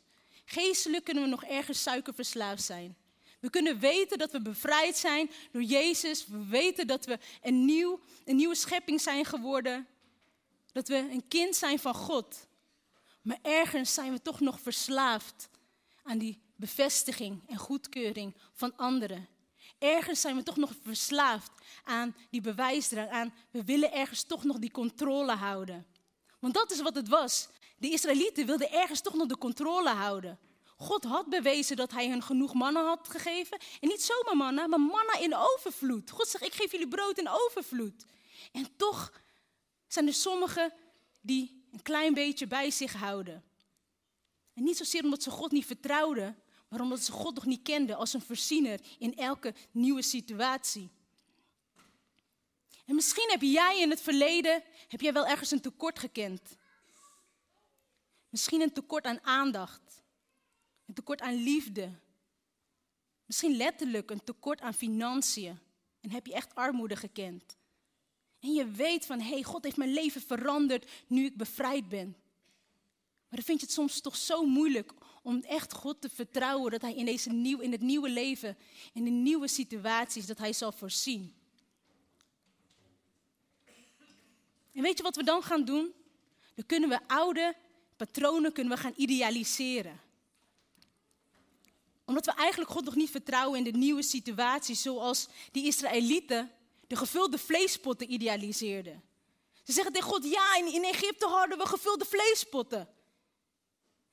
[0.50, 2.96] Geestelijk kunnen we nog ergens suikerverslaafd zijn.
[3.40, 6.26] We kunnen weten dat we bevrijd zijn door Jezus.
[6.26, 9.86] We weten dat we een, nieuw, een nieuwe schepping zijn geworden.
[10.72, 12.46] Dat we een kind zijn van God.
[13.22, 15.48] Maar ergens zijn we toch nog verslaafd
[16.02, 19.28] aan die bevestiging en goedkeuring van anderen.
[19.78, 21.50] Ergens zijn we toch nog verslaafd
[21.84, 25.86] aan die bewijsdrang, aan we willen ergens toch nog die controle houden.
[26.38, 27.48] Want dat is wat het was.
[27.78, 30.38] De Israëlieten wilden ergens toch nog de controle houden.
[30.76, 33.58] God had bewezen dat hij hun genoeg mannen had gegeven.
[33.80, 36.10] En niet zomaar mannen, maar mannen in overvloed.
[36.10, 38.04] God zegt, ik geef jullie brood in overvloed.
[38.52, 39.12] En toch
[39.86, 40.72] zijn er sommigen
[41.20, 43.44] die een klein beetje bij zich houden.
[44.54, 47.96] En niet zozeer omdat ze God niet vertrouwden, maar omdat ze God nog niet kenden
[47.96, 50.90] als een voorziener in elke nieuwe situatie.
[52.88, 56.56] En misschien heb jij in het verleden heb jij wel ergens een tekort gekend.
[58.28, 60.02] Misschien een tekort aan aandacht.
[60.86, 61.90] Een tekort aan liefde.
[63.24, 65.58] Misschien letterlijk een tekort aan financiën.
[66.00, 67.56] En heb je echt armoede gekend.
[68.40, 72.16] En je weet van, hé, hey, God heeft mijn leven veranderd nu ik bevrijd ben.
[73.28, 76.80] Maar dan vind je het soms toch zo moeilijk om echt God te vertrouwen dat
[76.80, 78.56] Hij in, deze nieuw, in het nieuwe leven,
[78.92, 81.36] in de nieuwe situaties, dat Hij zal voorzien.
[84.72, 85.94] En weet je wat we dan gaan doen?
[86.54, 87.56] Dan kunnen we oude
[87.98, 90.00] patronen kunnen we gaan idealiseren.
[92.04, 96.50] Omdat we eigenlijk God nog niet vertrouwen in de nieuwe situaties, zoals die Israëlieten
[96.86, 99.02] de gevulde vleespotten idealiseerden.
[99.64, 102.88] Ze zeggen tegen God, ja, in, in Egypte hadden we gevulde vleespotten.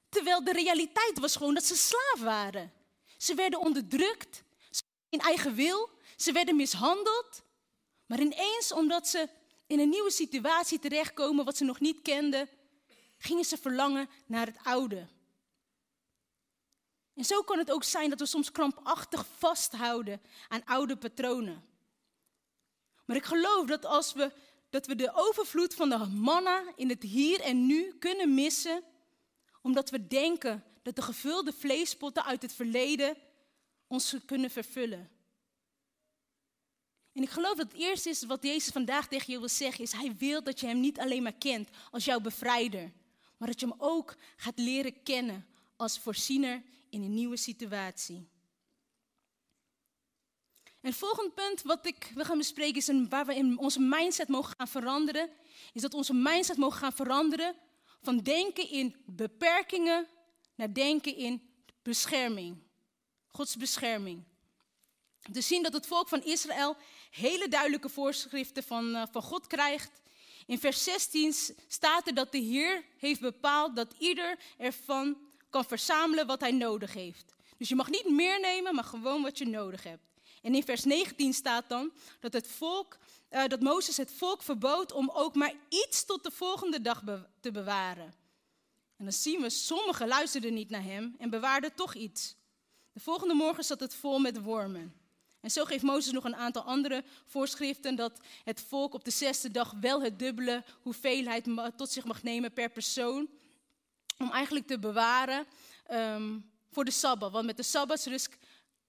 [0.10, 2.74] Terwijl de realiteit was gewoon dat ze slaaf waren.
[3.18, 4.44] Ze werden onderdrukt,
[5.10, 7.44] in eigen wil, ze werden mishandeld.
[8.06, 9.30] Maar ineens, omdat ze
[9.68, 12.50] in een nieuwe situatie terechtkomen, wat ze nog niet kenden,
[13.18, 15.08] gingen ze verlangen naar het oude.
[17.14, 21.64] En zo kan het ook zijn dat we soms krampachtig vasthouden aan oude patronen.
[23.06, 24.32] Maar ik geloof dat als we,
[24.70, 28.84] dat we de overvloed van de manna in het hier en nu kunnen missen,
[29.62, 33.18] omdat we denken dat de gevulde vleespotten uit het verleden
[33.88, 35.15] ons kunnen vervullen.
[37.16, 39.92] En ik geloof dat het eerste is wat Jezus vandaag tegen je wil zeggen, is
[39.92, 42.92] hij wil dat je hem niet alleen maar kent als jouw bevrijder,
[43.38, 48.28] maar dat je hem ook gaat leren kennen als voorziener in een nieuwe situatie.
[50.64, 53.80] En het volgende punt wat ik wil gaan bespreken is een, waar we in onze
[53.80, 55.30] mindset mogen gaan veranderen,
[55.74, 57.56] is dat onze mindset mogen gaan veranderen
[58.02, 60.08] van denken in beperkingen
[60.56, 61.42] naar denken in
[61.82, 62.58] bescherming.
[63.28, 64.24] Gods bescherming.
[65.32, 66.78] We zien dat het volk van Israël
[67.12, 70.02] hele duidelijke voorschriften van, uh, van God krijgt.
[70.46, 71.34] In vers 16
[71.68, 75.18] staat er dat de Heer heeft bepaald dat ieder ervan
[75.50, 77.36] kan verzamelen wat hij nodig heeft.
[77.58, 80.04] Dus je mag niet meer nemen, maar gewoon wat je nodig hebt.
[80.42, 82.98] En in vers 19 staat dan dat, het volk,
[83.32, 87.04] uh, dat Mozes het volk verbood om ook maar iets tot de volgende dag
[87.40, 88.14] te bewaren.
[88.98, 92.36] En dan zien we, sommigen luisterden niet naar hem en bewaarden toch iets.
[92.92, 95.05] De volgende morgen zat het vol met wormen.
[95.46, 99.52] En zo geeft Mozes nog een aantal andere voorschriften dat het volk op de zesde
[99.52, 103.30] dag wel het dubbele hoeveelheid tot zich mag nemen per persoon.
[104.18, 105.46] Om eigenlijk te bewaren
[105.92, 107.32] um, voor de Sabbat.
[107.32, 108.38] Want met de Sabbatsrust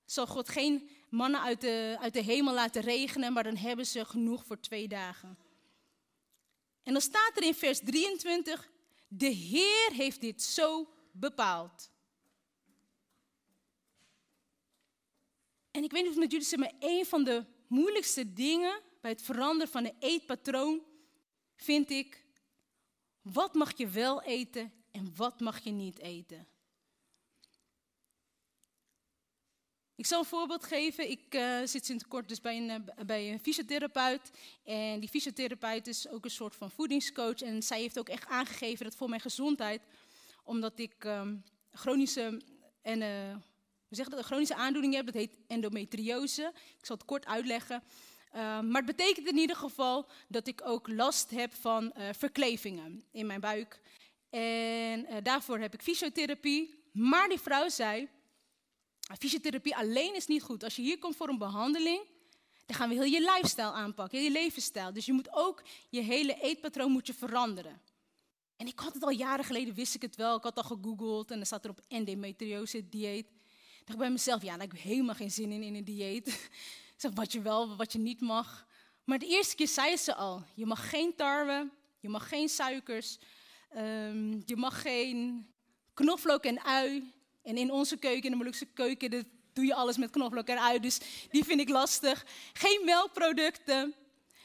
[0.05, 4.05] zal God geen mannen uit de, uit de hemel laten regenen, maar dan hebben ze
[4.05, 5.39] genoeg voor twee dagen.
[6.83, 8.69] En dan staat er in vers 23,
[9.09, 11.91] de Heer heeft dit zo bepaald.
[15.77, 18.81] En ik weet niet of het met jullie is, maar een van de moeilijkste dingen
[19.01, 20.83] bij het veranderen van een eetpatroon
[21.57, 22.25] vind ik,
[23.23, 26.47] wat mag je wel eten en wat mag je niet eten?
[29.95, 31.11] Ik zal een voorbeeld geven.
[31.11, 34.31] Ik uh, zit sinds kort dus bij een, uh, bij een fysiotherapeut.
[34.65, 37.41] En die fysiotherapeut is ook een soort van voedingscoach.
[37.41, 39.83] En zij heeft ook echt aangegeven dat voor mijn gezondheid,
[40.45, 42.41] omdat ik um, chronische,
[42.83, 43.37] en, uh,
[43.89, 46.53] hoe zeg dat, een chronische aandoening heb, dat heet endometriose.
[46.79, 47.83] Ik zal het kort uitleggen.
[48.33, 53.41] maar het betekent in ieder geval dat ik ook last heb van verklevingen in mijn
[53.41, 53.81] buik.
[54.31, 56.85] En daarvoor heb ik fysiotherapie.
[56.93, 58.09] Maar die vrouw zei,
[59.19, 60.65] Fysiotherapie alleen is niet goed.
[60.65, 62.01] Als je hier komt voor een behandeling,
[62.67, 64.93] dan gaan we heel je lifestyle aanpakken, je levensstijl.
[64.93, 67.81] Dus je moet ook je hele eetpatroon moet je veranderen.
[68.57, 70.37] En ik had het al jaren geleden, wist ik het wel.
[70.37, 73.27] Ik had al gegoogeld en dan staat er op endometriose dieet.
[73.87, 76.27] Dacht bij mezelf, ja, daar heb ik helemaal geen zin in, in een dieet.
[76.29, 78.67] ik zeg, wat je wel, wat je niet mag.
[79.05, 81.71] Maar de eerste keer zei ze al, je mag geen tarwe,
[82.01, 83.19] je mag geen suikers,
[83.77, 85.47] um, je mag geen
[85.95, 89.97] knoflook en ui, En in onze keuken, in de Molukse keuken, dat doe je alles
[89.97, 90.83] met knoflook eruit.
[90.83, 92.27] Dus die vind ik lastig.
[92.53, 93.95] Geen melkproducten.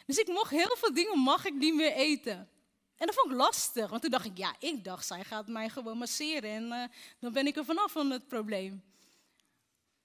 [0.06, 2.49] Dus ik mocht heel veel dingen mag ik niet meer eten.
[2.97, 5.69] En dat vond ik lastig, want toen dacht ik, ja, ik dacht, zij gaat mij
[5.69, 6.88] gewoon masseren en eh,
[7.19, 8.90] dan ben ik er vanaf van het probleem.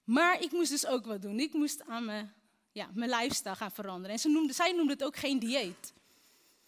[0.07, 1.41] Maar ik moest dus ook wat doen.
[1.41, 2.35] Ik moest aan mijn,
[2.73, 4.11] ja, mijn lifestyle gaan veranderen.
[4.11, 5.93] En ze noemde, zij noemde het ook geen dieet.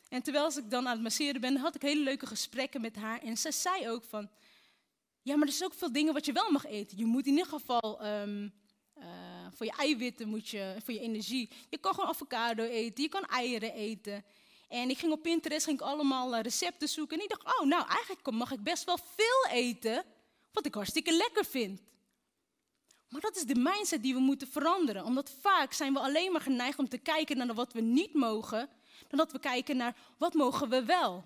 [0.09, 3.23] En terwijl ik dan aan het masseren ben, had ik hele leuke gesprekken met haar.
[3.23, 4.31] En ze zei ook van,
[5.23, 6.99] ja, maar er zijn ook veel dingen wat je wel mag eten.
[6.99, 8.49] Je moet in ieder geval ehm,
[8.95, 9.07] eh,
[9.51, 11.51] voor je eiwitten, moet je, voor je energie.
[11.69, 14.25] Je kan gewoon avocado eten, je kan eieren eten.
[14.69, 17.17] En ik ging op Pinterest ging ik allemaal eh, recepten zoeken.
[17.19, 20.05] En ik dacht, oh, nou, eigenlijk mag ik best wel veel eten,
[20.53, 21.81] wat ik hartstikke lekker vind.
[23.09, 25.05] Maar dat is de mindset die we moeten veranderen.
[25.05, 28.69] Omdat vaak zijn we alleen maar geneigd om te kijken naar wat we niet mogen,
[29.09, 31.25] dan dat we kijken naar wat mogen we wel.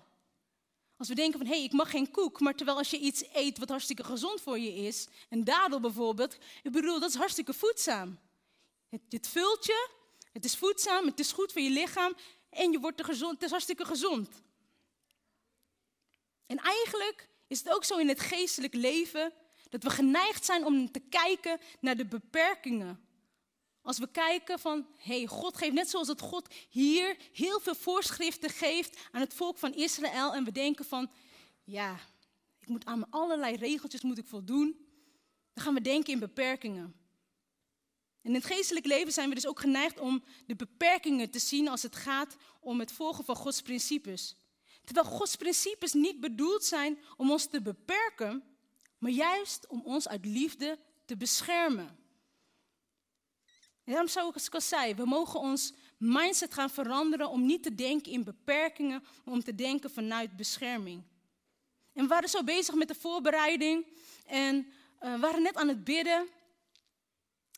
[0.97, 3.23] Als we denken van, hé, hey, ik mag geen koek, maar terwijl als je iets
[3.33, 7.53] eet wat hartstikke gezond voor je is, een dadel bijvoorbeeld, ik bedoel, dat is hartstikke
[7.53, 8.19] voedzaam.
[8.89, 9.89] Het, het vult je,
[10.31, 12.15] het is voedzaam, het is goed voor je lichaam
[12.49, 14.29] en je wordt er gezond, het is hartstikke gezond.
[16.45, 19.33] En eigenlijk is het ook zo in het geestelijk leven
[19.73, 22.99] dat we geneigd zijn om te kijken naar de beperkingen.
[23.81, 27.75] Als we kijken van, hé, hey, God geeft net zoals het God hier heel veel
[27.75, 30.33] voorschriften geeft aan het volk van Israël.
[30.33, 31.11] En we denken van,
[31.63, 31.99] ja,
[32.59, 34.75] ik moet aan allerlei regeltjes moet ik voldoen.
[35.53, 36.95] Dan gaan we denken in beperkingen.
[38.21, 41.81] In het geestelijk leven zijn we dus ook geneigd om de beperkingen te zien als
[41.81, 44.35] het gaat om het volgen van Gods principes.
[44.83, 48.52] Terwijl Gods principes niet bedoeld zijn om ons te beperken,
[49.03, 51.97] maar juist om ons uit liefde te beschermen.
[53.83, 57.63] En daarom zou ik als ik zei, we mogen ons mindset gaan veranderen om niet
[57.63, 61.03] te denken in beperkingen, maar om te denken vanuit bescherming.
[61.93, 63.85] En we waren zo bezig met de voorbereiding
[64.25, 66.27] en uh, we waren net aan het bidden.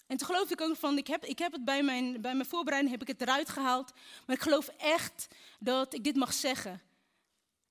[0.07, 2.49] En toen geloof ik ook van, ik heb, ik heb het bij mijn, bij mijn
[2.49, 3.93] voorbereiding heb ik het eruit gehaald.
[4.25, 5.27] Maar ik geloof echt
[5.59, 6.81] dat ik dit mag zeggen.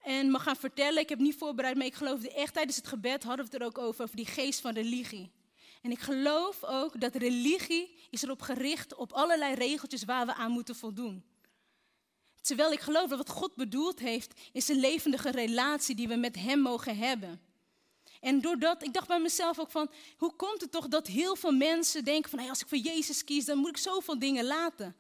[0.05, 3.23] En mag gaan vertellen, ik heb niet voorbereid, maar ik geloofde echt tijdens het gebed
[3.23, 5.31] hadden we het er ook over, over die geest van religie.
[5.83, 10.51] En ik geloof ook dat religie is erop gericht op allerlei regeltjes waar we aan
[10.51, 11.25] moeten voldoen.
[12.41, 16.37] Terwijl ik geloof dat wat God bedoeld heeft, is een levendige relatie die we met
[16.37, 17.41] Hem mogen hebben.
[18.21, 21.53] En doordat, ik dacht bij mezelf ook van, hoe komt het toch dat heel veel
[21.53, 24.97] mensen denken van, als ik voor Jezus kies, dan moet ik zoveel dingen laten.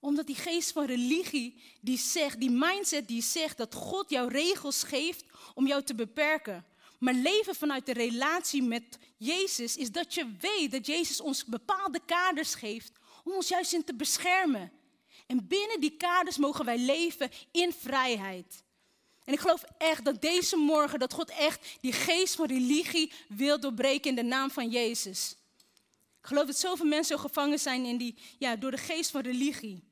[0.00, 4.82] Omdat die geest van religie, die zegt, die mindset die zegt dat God jou regels
[4.82, 6.64] geeft om jou te beperken.
[6.98, 12.00] Maar leven vanuit de relatie met Jezus is dat je weet dat Jezus ons bepaalde
[12.06, 12.92] kaders geeft
[13.24, 14.72] om ons juist in te beschermen.
[15.26, 18.64] En binnen die kaders mogen wij leven in vrijheid.
[19.24, 23.60] En ik geloof echt dat deze morgen, dat God echt die geest van religie wil
[23.60, 25.36] doorbreken in de naam van Jezus.
[26.20, 29.87] Ik geloof dat zoveel mensen gevangen zijn in die, ja, door de geest van religie.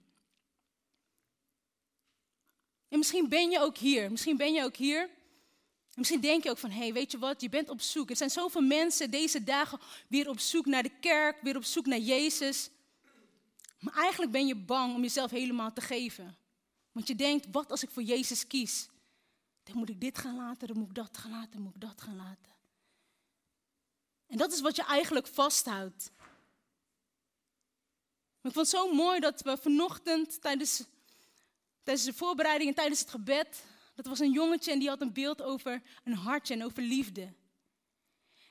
[2.96, 5.00] En misschien ben je ook hier, misschien ben je ook hier.
[5.00, 8.10] En misschien denk je ook van, hé, hey, weet je wat, je bent op zoek.
[8.10, 11.86] Er zijn zoveel mensen deze dagen weer op zoek naar de kerk, weer op zoek
[11.86, 12.70] naar Jezus.
[13.78, 16.36] Maar eigenlijk ben je bang om jezelf helemaal te geven.
[16.92, 18.88] Want je denkt, wat als ik voor Jezus kies?
[19.62, 21.80] Dan moet ik dit gaan laten, dan moet ik dat gaan laten, dan moet ik
[21.80, 22.52] dat gaan laten.
[24.26, 26.12] En dat is wat je eigenlijk vasthoudt.
[28.42, 30.84] Ik vond het zo mooi dat we vanochtend tijdens,
[31.86, 35.12] tijdens de voorbereiding en tijdens het gebed, dat was een jongetje en die had een
[35.12, 37.34] beeld over een hartje en over liefde.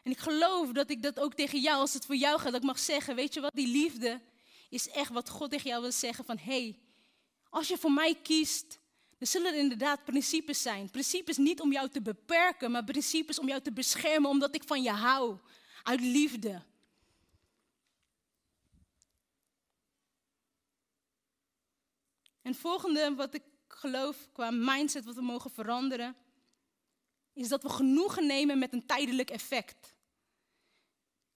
[0.04, 2.62] En ik geloof dat ik dat ook tegen jou, als het voor jou gaat, dat
[2.62, 4.22] ik mag zeggen, weet je wat, die liefde
[4.70, 6.80] is echt wat God tegen jou wil zeggen van, hé, hey,
[7.50, 8.80] als je voor mij kiest,
[9.18, 10.90] er zullen inderdaad principes zijn.
[10.90, 14.84] Principes niet om jou te beperken, maar principes om jou te beschermen, omdat ik van
[14.84, 15.38] je hou.
[15.84, 16.62] Uit liefde.
[22.46, 26.16] En het volgende wat ik geloof qua mindset wat we mogen veranderen,
[27.34, 29.96] is dat we genoegen nemen met een tijdelijk effect.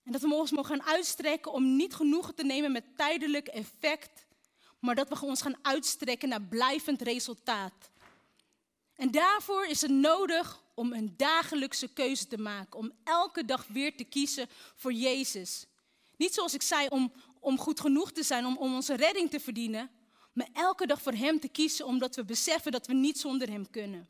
[0.04, 4.26] En dat we ons mogen gaan uitstrekken om niet genoegen te nemen met tijdelijk effect,
[4.80, 7.92] maar dat we ons gaan uitstrekken naar blijvend resultaat.
[8.96, 13.96] En daarvoor is het nodig om een dagelijkse keuze te maken, om elke dag weer
[13.96, 15.66] te kiezen voor Jezus.
[16.18, 19.40] Niet zoals ik zei, om, om goed genoeg te zijn, om, om onze redding te
[19.40, 19.90] verdienen,
[20.40, 23.70] maar elke dag voor Hem te kiezen, omdat we beseffen dat we niet zonder Hem
[23.70, 24.08] kunnen.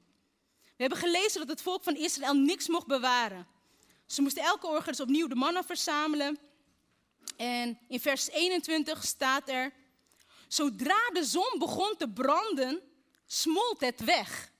[0.63, 3.47] We hebben gelezen dat het volk van Israël niks mocht bewaren.
[4.05, 6.39] Ze moesten elke ochtend dus opnieuw de mannen verzamelen.
[7.37, 9.73] En in vers 21 staat er,
[10.47, 12.81] Zodra de zon begon te branden,
[13.25, 14.51] smolt het weg.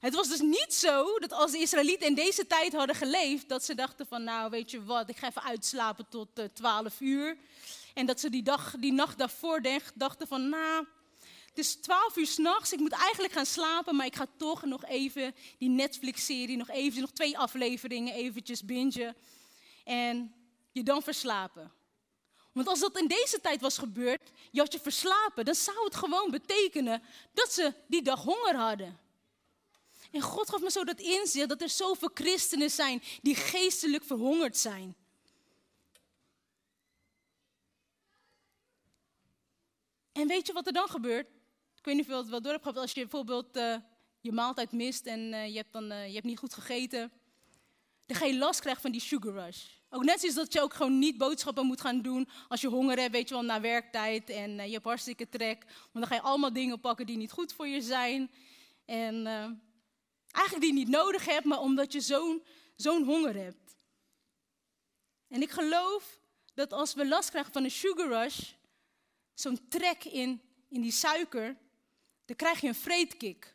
[0.00, 3.64] Het was dus niet zo dat als de Israëlieten in deze tijd hadden geleefd, dat
[3.64, 7.36] ze dachten van, nou weet je wat, ik ga even uitslapen tot uh, 12 uur.
[7.94, 9.62] En dat ze die, dag, die nacht daarvoor
[9.94, 10.86] dachten van, nou,
[11.48, 14.84] het is 12 uur s'nachts, ik moet eigenlijk gaan slapen, maar ik ga toch nog
[14.84, 19.16] even die Netflix-serie, nog even, nog twee afleveringen eventjes bingen.
[19.84, 20.34] En
[20.72, 21.72] je dan verslapen.
[22.52, 25.94] Want als dat in deze tijd was gebeurd, je had je verslapen, dan zou het
[25.94, 28.98] gewoon betekenen dat ze die dag honger hadden.
[30.10, 34.56] En God gaf me zo dat inzicht dat er zoveel christenen zijn die geestelijk verhongerd
[34.56, 34.96] zijn.
[40.20, 41.26] En weet je wat er dan gebeurt?
[41.76, 42.78] Ik weet niet of je het wel door hebt gehad.
[42.78, 43.76] Als je bijvoorbeeld uh,
[44.20, 47.12] je maaltijd mist en uh, je, hebt dan, uh, je hebt niet goed gegeten.
[48.06, 49.64] Dan ga je last krijgen van die sugar rush.
[49.90, 52.98] Ook net zoals dat je ook gewoon niet boodschappen moet gaan doen als je honger
[52.98, 54.30] hebt, weet je wel, na werktijd.
[54.30, 55.64] En je hebt hartstikke trek.
[55.64, 58.30] Want dan ga je allemaal dingen pakken die niet goed voor je zijn.
[58.84, 59.26] En
[60.30, 62.42] eigenlijk die je niet nodig hebt, maar omdat je zo'n
[62.76, 63.76] zo'n honger hebt.
[65.28, 66.20] En ik geloof
[66.54, 68.52] dat als we last krijgen van een sugar rush,
[69.34, 71.56] zo'n trek in, in die suiker,
[72.24, 73.54] dan krijg je een vreedkick.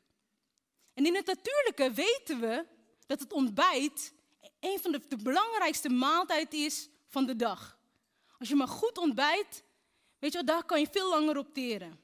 [0.94, 2.66] En in het natuurlijke weten we
[3.06, 4.14] dat het ontbijt
[4.60, 7.80] een van de, de belangrijkste maaltijden is van de dag.
[8.40, 9.64] Als je maar goed ontbijt,
[10.20, 12.00] weet je wel, daar kan je veel langer op teren.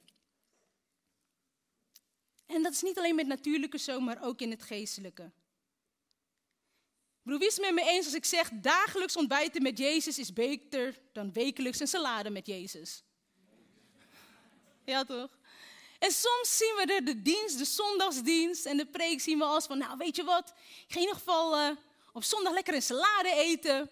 [2.45, 5.31] En dat is niet alleen met natuurlijke zo, maar ook in het geestelijke.
[7.23, 10.33] Broer, wie is het met me eens als ik zeg, dagelijks ontbijten met Jezus is
[10.33, 13.03] beter dan wekelijks een salade met Jezus?
[14.91, 15.29] Ja, toch?
[15.99, 19.65] En soms zien we de, de dienst, de zondagsdienst en de preek zien we als
[19.65, 21.75] van, nou weet je wat, ik ga in ieder geval uh,
[22.13, 23.89] op zondag lekker een salade eten.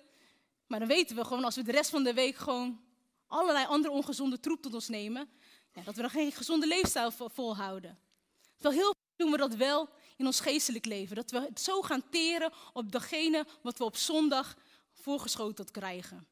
[0.68, 2.82] Maar dan weten we gewoon, als we de rest van de week gewoon
[3.28, 5.30] allerlei andere ongezonde troep tot ons nemen,
[5.74, 8.00] ja, dat we dan geen gezonde leefstijl volhouden.
[8.58, 11.16] Terwijl heel veel doen we dat wel in ons geestelijk leven.
[11.16, 14.56] Dat we het zo gaan teren op datgene wat we op zondag
[14.93, 16.28] voorgeschoteld krijgen.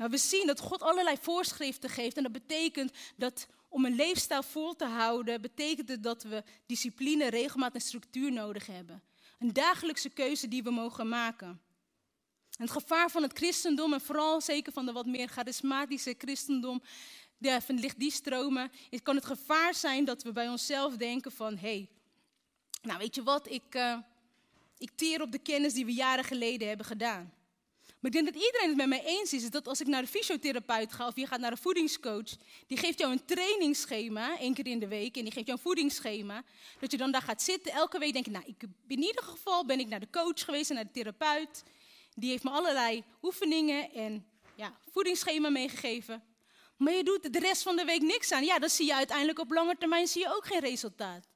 [0.00, 2.16] Nou, we zien dat God allerlei voorschriften geeft.
[2.16, 7.30] En dat betekent dat om een leefstijl vol te houden, betekent het dat we discipline,
[7.30, 9.02] regelmaat en structuur nodig hebben.
[9.38, 11.48] Een dagelijkse keuze die we mogen maken.
[12.58, 16.82] En het gevaar van het christendom, en vooral zeker van de wat meer charismatische christendom,
[17.38, 18.70] ja, van licht die stromen,
[19.02, 21.88] kan het gevaar zijn dat we bij onszelf denken van, hé, hey,
[22.82, 23.98] nou weet je wat, ik, uh,
[24.78, 27.32] ik teer op de kennis die we jaren geleden hebben gedaan.
[28.00, 30.08] Maar ik denk dat iedereen het met mij eens is, dat als ik naar de
[30.08, 32.36] fysiotherapeut ga of je gaat naar een voedingscoach,
[32.66, 35.64] die geeft jou een trainingsschema, één keer in de week, en die geeft jou een
[35.64, 36.42] voedingsschema,
[36.78, 39.66] dat je dan daar gaat zitten, elke week denk je, nou, ik, in ieder geval
[39.66, 41.62] ben ik naar de coach geweest en naar de therapeut.
[42.14, 46.22] Die heeft me allerlei oefeningen en ja, voedingsschema meegegeven.
[46.76, 48.44] Maar je doet de rest van de week niks aan.
[48.44, 51.28] Ja, dan zie je uiteindelijk op lange termijn zie je ook geen resultaat.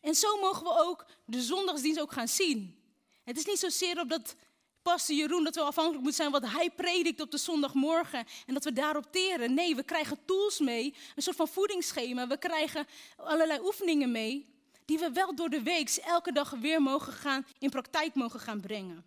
[0.00, 2.82] En zo mogen we ook de zondagsdienst ook gaan zien.
[3.24, 4.36] Het is niet zozeer op dat
[4.84, 8.64] pastor Jeroen dat we afhankelijk moeten zijn wat hij predikt op de zondagmorgen en dat
[8.64, 9.54] we daarop teren.
[9.54, 12.26] Nee, we krijgen tools mee, een soort van voedingsschema.
[12.26, 14.54] We krijgen allerlei oefeningen mee
[14.84, 18.60] die we wel door de week elke dag weer mogen gaan, in praktijk mogen gaan
[18.60, 19.04] brengen.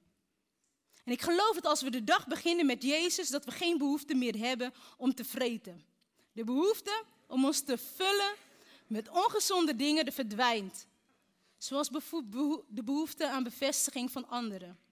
[1.03, 4.15] En ik geloof dat als we de dag beginnen met Jezus, dat we geen behoefte
[4.15, 5.85] meer hebben om te vreten.
[6.31, 8.33] De behoefte om ons te vullen
[8.87, 10.87] met ongezonde dingen verdwijnt.
[11.57, 11.89] Zoals
[12.67, 14.86] de behoefte aan bevestiging van anderen.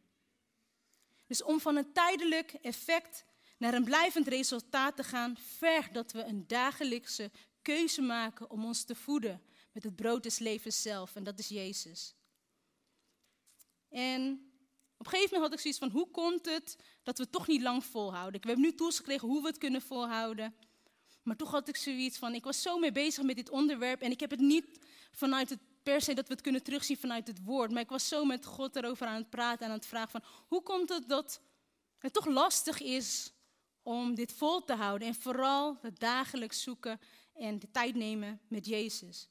[1.27, 3.25] Dus om van een tijdelijk effect
[3.57, 8.83] naar een blijvend resultaat te gaan, vergt dat we een dagelijkse keuze maken om ons
[8.83, 11.15] te voeden met het brood des levens zelf.
[11.15, 12.15] En dat is Jezus.
[13.89, 14.31] En
[14.97, 17.61] op een gegeven moment had ik zoiets van, hoe komt het dat we toch niet
[17.61, 18.41] lang volhouden?
[18.41, 20.55] We hebben nu tools gekregen hoe we het kunnen volhouden.
[21.23, 24.11] Maar toch had ik zoiets van, ik was zo mee bezig met dit onderwerp en
[24.11, 24.79] ik heb het niet
[25.11, 27.71] vanuit het per se dat we het kunnen terugzien vanuit het woord.
[27.71, 30.23] Maar ik was zo met God erover aan het praten en aan het vragen van,
[30.47, 31.41] hoe komt het dat
[31.97, 33.33] het toch lastig is
[33.83, 36.99] om dit vol te houden en vooral het dagelijks zoeken
[37.33, 39.29] en de tijd nemen met Jezus.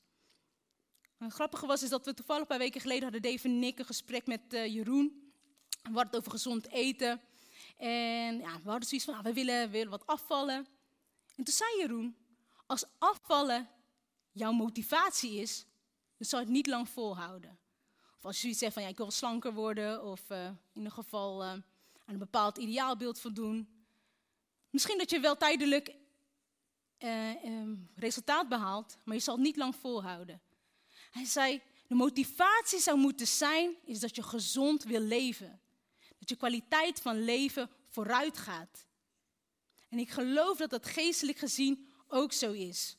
[1.19, 3.85] Het grappige was is dat we toevallig een paar weken geleden hadden Dave en een
[3.85, 5.33] gesprek met uh, Jeroen.
[5.83, 7.21] We hadden het over gezond eten.
[7.77, 10.67] En ja, we hadden zoiets van, nou, we, willen, willen wat afvallen.
[11.37, 12.17] En toen zei Jeroen,
[12.67, 13.69] als afvallen
[14.33, 15.67] jouw motivatie is,
[16.25, 17.59] dan zal je het niet lang volhouden.
[18.17, 20.93] Of als je zoiets zegt van, ja, ik wil slanker worden, of uh, in ieder
[20.93, 21.65] geval uh, aan
[22.07, 23.69] een bepaald ideaalbeeld voldoen.
[24.71, 25.95] Misschien dat je wel tijdelijk
[26.99, 30.41] uh, um, resultaat behaalt, maar je zal het niet lang volhouden.
[31.11, 35.61] Hij zei, de motivatie zou moeten zijn, is dat je gezond wil leven.
[36.19, 38.87] Dat je kwaliteit van leven vooruit gaat.
[39.89, 42.97] En ik geloof dat dat geestelijk gezien ook zo is.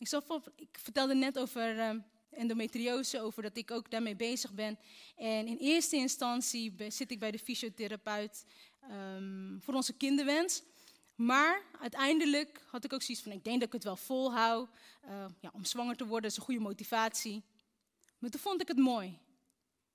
[0.00, 0.08] Ik,
[0.56, 1.90] ik vertelde net over uh,
[2.30, 4.78] endometriose, over dat ik ook daarmee bezig ben.
[5.16, 8.44] En in eerste instantie zit ik bij de fysiotherapeut
[8.80, 10.62] ehm, voor onze kinderwens.
[11.14, 14.68] Maar uiteindelijk had ik ook zoiets van, ik denk dat ik het wel volhoud.
[15.04, 17.42] Uh, ja, om zwanger te worden is een goede motivatie.
[18.18, 19.18] Maar toen vond ik het mooi.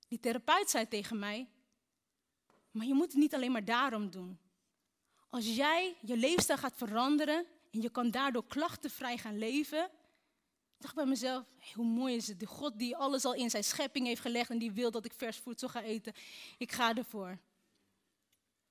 [0.08, 1.48] Die therapeut zei tegen mij,
[2.70, 4.38] maar je moet het niet alleen maar daarom doen.
[5.28, 7.46] Als jij je leefstijl gaat veranderen
[7.76, 9.90] en je kan daardoor klachtenvrij gaan leven,
[10.78, 12.40] dacht bij mezelf, hoe mooi is het.
[12.40, 15.12] De God die alles al in zijn schepping heeft gelegd en die wil dat ik
[15.12, 16.12] vers voedsel ga eten.
[16.58, 17.38] Ik ga ervoor.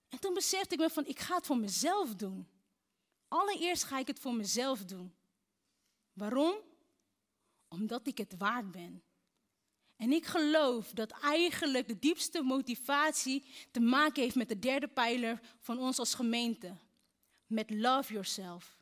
[0.10, 2.47] En toen besefte ik me van, ik ga het voor mezelf doen.
[3.28, 5.14] Allereerst ga ik het voor mezelf doen.
[6.14, 6.56] Waarom?
[7.68, 9.03] Omdat ik het waard ben.
[9.95, 15.39] En ik geloof dat eigenlijk de diepste motivatie te maken heeft met de derde pijler
[15.60, 16.76] van ons als gemeente.
[17.47, 18.78] Met love yourself.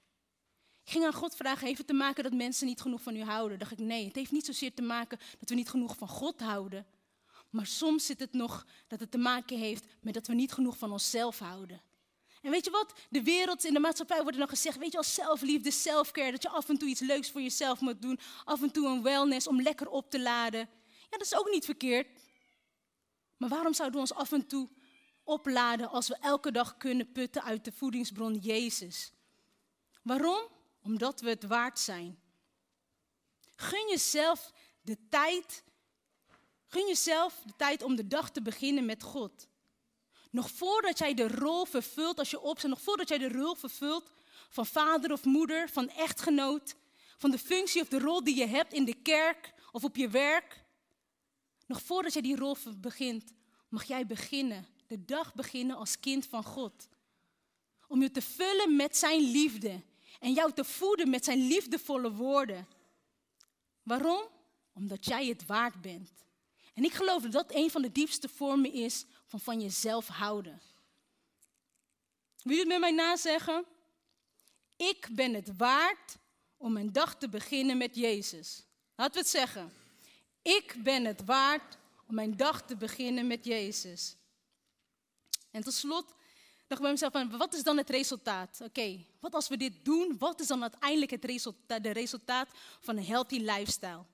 [0.84, 3.24] Ik ging aan God vragen, heeft het te maken dat mensen niet genoeg van u
[3.24, 3.60] houden?
[3.60, 6.40] Dacht ik, nee, het heeft niet zozeer te maken dat we niet genoeg van God
[6.40, 6.86] houden.
[7.50, 10.78] Maar soms zit het nog dat het te maken heeft met dat we niet genoeg
[10.78, 11.82] van onszelf houden.
[12.42, 12.94] En weet je wat?
[13.10, 16.50] De wereld, in de maatschappij wordt nog gezegd, weet je wel, zelfliefde, selfcare, dat je
[16.50, 18.20] af en toe iets leuks voor jezelf moet doen.
[18.44, 20.60] Af en toe een wellness om lekker op te laden.
[21.10, 22.08] Ja, dat is ook niet verkeerd.
[23.38, 24.70] Maar waarom zouden we ons af en toe
[25.24, 29.12] opladen als we elke dag kunnen putten uit de voedingsbron Jezus?
[30.02, 30.42] Waarom?
[30.84, 32.20] Omdat we het waard zijn.
[33.56, 35.64] Gun jezelf de tijd.
[36.68, 39.48] Gun jezelf de tijd om de dag te beginnen met God.
[40.32, 44.12] Nog voordat jij de rol vervult, als je opstaat, nog voordat jij de rol vervult
[44.50, 46.76] van vader of moeder, van echtgenoot,
[47.18, 50.10] van de functie of de rol die je hebt in de kerk of op je
[50.10, 50.64] werk.
[51.66, 53.34] Nog voordat jij die rol begint,
[53.70, 56.88] mag jij beginnen, de dag beginnen als kind van God.
[57.88, 59.82] Om je te vullen met zijn liefde
[60.24, 62.68] en jou te voeden met zijn liefdevolle woorden.
[63.82, 64.24] Waarom?
[64.74, 66.10] Omdat jij het waard bent.
[66.74, 70.62] En ik geloof dat dat een van de diepste vormen is van van jezelf houden.
[72.44, 73.66] Wil je het met mij nazeggen?
[74.76, 76.18] Ik ben het waard
[76.58, 78.66] om mijn dag te beginnen met Jezus.
[78.96, 79.74] Laten we het zeggen.
[80.42, 84.16] Ik ben het waard om mijn dag te beginnen met Jezus.
[85.52, 86.16] En tot slot
[86.68, 88.60] dacht bij mezelf, van, wat is dan het resultaat?
[88.64, 91.22] Oké, wat als we dit doen, wat is dan uiteindelijk het
[91.84, 92.50] de resultaat
[92.80, 94.06] van een healthy lifestyle?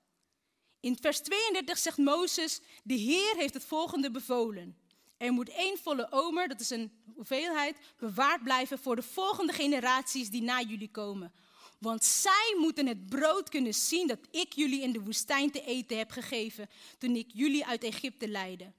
[0.80, 4.76] In vers 32 zegt Mozes, de Heer heeft het volgende bevolen.
[5.16, 10.30] Er moet één volle omer, dat is een hoeveelheid, bewaard blijven voor de volgende generaties
[10.30, 11.32] die na jullie komen.
[11.78, 15.98] Want zij moeten het brood kunnen zien dat ik jullie in de woestijn te eten
[15.98, 18.72] heb gegeven toen ik jullie uit Egypte leidde.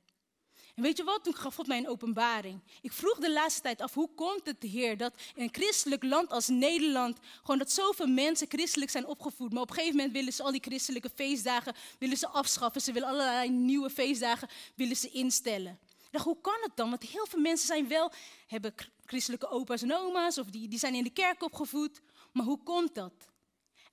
[0.76, 1.24] En weet je wat?
[1.24, 2.62] Toen gaf God mij een openbaring.
[2.82, 6.32] Ik vroeg de laatste tijd af, hoe komt het, Heer, dat in een christelijk land
[6.32, 10.34] als Nederland, gewoon dat zoveel mensen christelijk zijn opgevoed, maar op een gegeven moment willen
[10.34, 12.82] ze al die christelijke feestdagen willen ze afschaffen.
[12.82, 15.80] Ze willen allerlei nieuwe feestdagen willen ze instellen.
[15.88, 16.90] Ik dacht, hoe kan het dan?
[16.90, 18.12] Want heel veel mensen zijn wel,
[18.48, 18.74] hebben
[19.06, 22.02] christelijke opa's en oma's, of die, die zijn in de kerk opgevoed.
[22.32, 23.14] Maar hoe komt dat?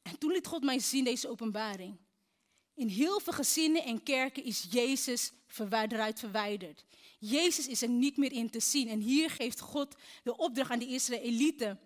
[0.02, 1.96] En toen liet God mij zien deze openbaring.
[2.78, 5.32] In heel veel gezinnen en kerken is Jezus
[5.68, 6.84] eruit verwijderd.
[7.18, 8.88] Jezus is er niet meer in te zien.
[8.88, 11.80] En hier geeft God de opdracht aan de Israëlieten.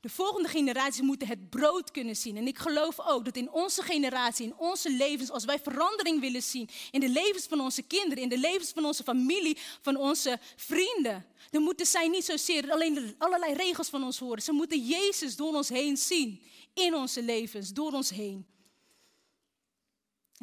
[0.00, 2.36] De volgende generaties moeten het brood kunnen zien.
[2.36, 6.42] En ik geloof ook dat in onze generatie, in onze levens, als wij verandering willen
[6.42, 10.38] zien, in de levens van onze kinderen, in de levens van onze familie, van onze
[10.56, 14.42] vrienden, dan moeten zij niet zozeer alleen allerlei regels van ons horen.
[14.42, 16.42] Ze moeten Jezus door ons heen zien,
[16.74, 18.51] in onze levens, door ons heen.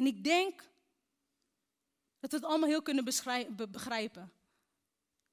[0.00, 0.58] En ik denk
[2.20, 3.04] dat we het allemaal heel kunnen
[3.70, 4.32] begrijpen.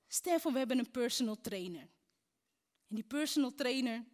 [0.07, 1.89] Stel we hebben een personal trainer.
[2.87, 4.05] En die personal trainer,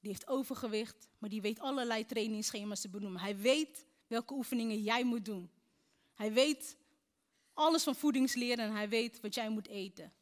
[0.00, 3.20] die heeft overgewicht, maar die weet allerlei trainingsschema's te benoemen.
[3.20, 5.50] Hij weet welke oefeningen jij moet doen.
[6.14, 6.76] Hij weet
[7.52, 10.12] alles van voedingsleer en hij weet wat jij moet eten.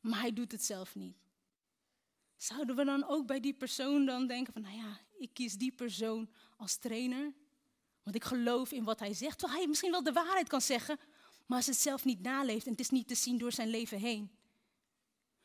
[0.00, 1.16] Maar hij doet het zelf niet.
[2.36, 5.72] Zouden we dan ook bij die persoon dan denken van, nou ja, ik kies die
[5.72, 7.32] persoon als trainer?
[8.08, 9.38] Want ik geloof in wat hij zegt.
[9.38, 10.98] Terwijl hij misschien wel de waarheid kan zeggen,
[11.46, 13.98] maar als het zelf niet naleeft en het is niet te zien door zijn leven
[13.98, 14.30] heen.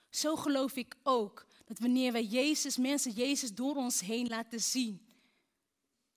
[0.10, 5.08] Zo geloof ik ook dat wanneer wij Jezus, mensen Jezus door ons heen laten zien,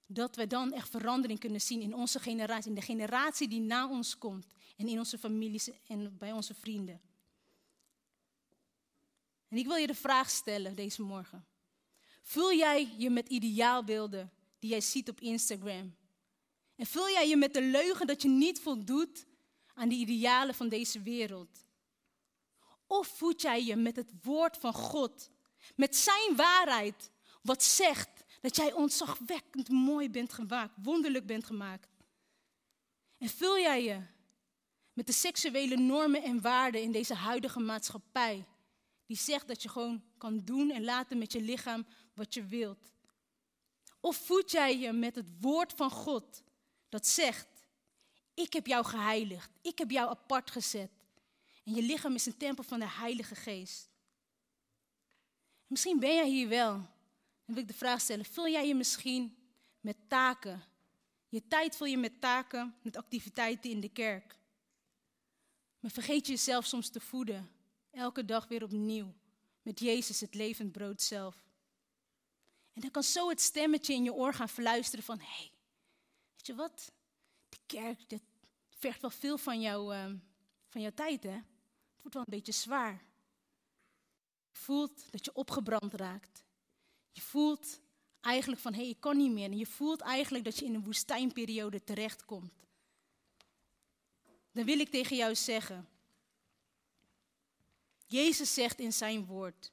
[0.06, 3.88] dat we dan echt verandering kunnen zien in onze generatie, in de generatie die na
[3.88, 7.00] ons komt en in onze families en bij onze vrienden.
[9.48, 11.46] En ik wil je de vraag stellen deze morgen.
[12.22, 15.94] Vul jij je met ideaalbeelden die jij ziet op Instagram?
[16.76, 19.26] En vul jij je met de leugen dat je niet voldoet
[19.74, 21.64] aan de idealen van deze wereld?
[22.86, 25.30] Of voed jij je met het woord van God,
[25.76, 27.10] met zijn waarheid,
[27.42, 31.88] wat zegt dat jij ontzagwekkend mooi bent gemaakt, wonderlijk bent gemaakt?
[33.18, 34.00] En vul jij je
[34.92, 38.46] met de seksuele normen en waarden in deze huidige maatschappij,
[39.06, 42.92] die zegt dat je gewoon kan doen en laten met je lichaam wat je wilt?
[44.00, 46.42] Of voed jij je met het woord van God
[46.88, 47.46] dat zegt,
[48.34, 50.90] ik heb jou geheiligd, ik heb jou apart gezet
[51.66, 53.88] en je lichaam is een tempel van de Heilige Geest?
[55.66, 56.72] Misschien ben jij hier wel.
[57.44, 59.36] Dan wil ik de vraag stellen, vul jij je misschien
[59.80, 60.64] met taken?
[61.28, 64.38] Je tijd vul je met taken, met activiteiten in de kerk.
[65.78, 67.50] Maar vergeet je jezelf soms te voeden,
[67.90, 69.14] elke dag weer opnieuw,
[69.62, 71.44] met Jezus, het levend brood zelf.
[72.72, 75.50] En dan kan zo het stemmetje in je oor gaan fluisteren van, hé, hey,
[76.46, 76.92] je wat?
[77.48, 78.20] Die kerk, dat
[78.68, 80.04] vergt wel veel van, jou, uh,
[80.68, 81.30] van jouw tijd, hè?
[81.30, 83.04] Het wordt wel een beetje zwaar.
[84.50, 86.44] Je voelt dat je opgebrand raakt.
[87.12, 87.80] Je voelt
[88.20, 89.50] eigenlijk van, hé, hey, ik kan niet meer.
[89.50, 92.66] En je voelt eigenlijk dat je in een woestijnperiode terechtkomt.
[94.52, 95.88] Dan wil ik tegen jou zeggen,
[98.06, 99.72] Jezus zegt in zijn woord,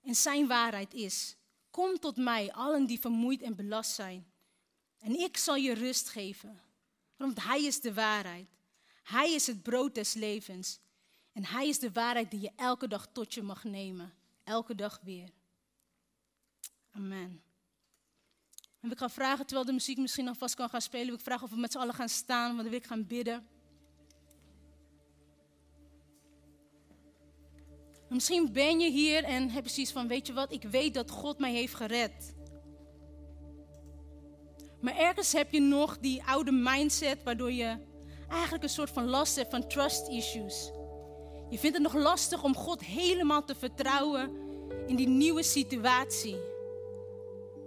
[0.00, 1.36] en zijn waarheid is,
[1.70, 4.32] kom tot mij, allen die vermoeid en belast zijn,
[5.04, 6.60] en ik zal je rust geven.
[7.16, 8.48] Want Hij is de waarheid.
[9.02, 10.78] Hij is het brood des levens.
[11.32, 14.14] En Hij is de waarheid die je elke dag tot je mag nemen.
[14.44, 15.28] Elke dag weer.
[16.90, 17.42] Amen.
[18.80, 21.44] En ik ga vragen, terwijl de muziek misschien alvast kan gaan spelen, wil ik vragen
[21.44, 23.46] of we met z'n allen gaan staan, want dan wil ik gaan bidden.
[28.08, 31.10] Misschien ben je hier en heb je zoiets van, weet je wat, ik weet dat
[31.10, 32.34] God mij heeft gered.
[34.84, 37.76] Maar ergens heb je nog die oude mindset waardoor je
[38.28, 40.70] eigenlijk een soort van last hebt van trust issues.
[41.50, 44.30] Je vindt het nog lastig om God helemaal te vertrouwen
[44.86, 46.36] in die nieuwe situatie.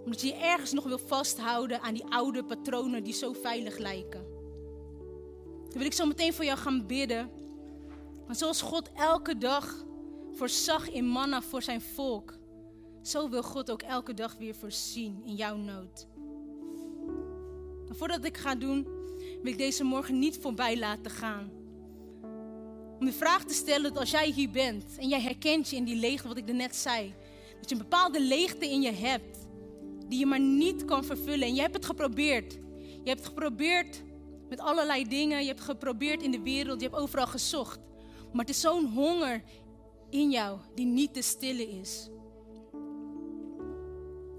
[0.04, 4.26] Omdat je je ergens nog wil vasthouden aan die oude patronen die zo veilig lijken.
[5.64, 7.32] Dan wil ik zo meteen voor jou gaan bidden.
[8.26, 9.86] Want zoals God elke dag
[10.32, 12.38] voorzag in manna voor zijn volk,
[13.02, 16.08] zo wil God ook elke dag weer voorzien in jouw nood.
[17.98, 18.88] Voordat ik ga doen,
[19.42, 21.52] wil ik deze morgen niet voorbij laten gaan.
[23.00, 25.84] Om de vraag te stellen dat als jij hier bent en jij herkent je in
[25.84, 27.14] die leegte, wat ik net zei,
[27.60, 29.48] dat je een bepaalde leegte in je hebt,
[30.08, 31.48] die je maar niet kan vervullen.
[31.48, 32.54] En je hebt het geprobeerd.
[33.04, 34.04] Je hebt geprobeerd
[34.50, 35.42] met allerlei dingen.
[35.42, 36.82] Je hebt geprobeerd in de wereld.
[36.82, 37.80] Je hebt overal gezocht.
[38.32, 39.44] Maar het is zo'n honger
[40.10, 42.10] in jou die niet te stillen is.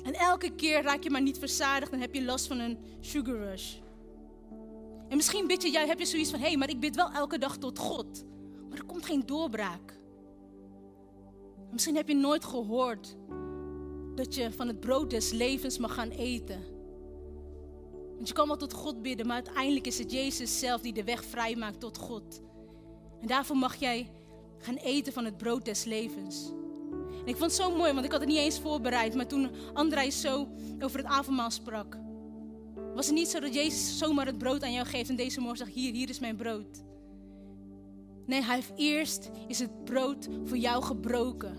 [0.09, 3.37] En elke keer raak je maar niet verzadigd en heb je last van een sugar
[3.37, 3.75] rush.
[5.09, 7.11] En misschien bid je, jij heb je zoiets van, hé, hey, maar ik bid wel
[7.11, 8.25] elke dag tot God.
[8.69, 9.99] Maar er komt geen doorbraak.
[11.71, 13.17] Misschien heb je nooit gehoord
[14.15, 16.65] dat je van het brood des levens mag gaan eten.
[18.17, 21.05] Want je kan wel tot God bidden, maar uiteindelijk is het Jezus zelf die de
[21.05, 22.41] weg vrijmaakt tot God.
[23.21, 24.11] En daarvoor mag jij
[24.59, 26.53] gaan eten van het brood des levens.
[27.29, 29.14] Ik vond het zo mooi, want ik had het niet eens voorbereid.
[29.14, 30.49] Maar toen André zo
[30.81, 31.99] over het avondmaal sprak,
[32.95, 35.59] was het niet zo dat Jezus zomaar het brood aan jou geeft en deze morgen
[35.59, 36.83] zegt, hier, hier is mijn brood.
[38.26, 41.57] Nee, hij heeft eerst is het brood voor jou gebroken.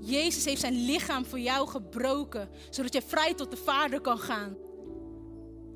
[0.00, 4.56] Jezus heeft zijn lichaam voor jou gebroken, zodat je vrij tot de Vader kan gaan.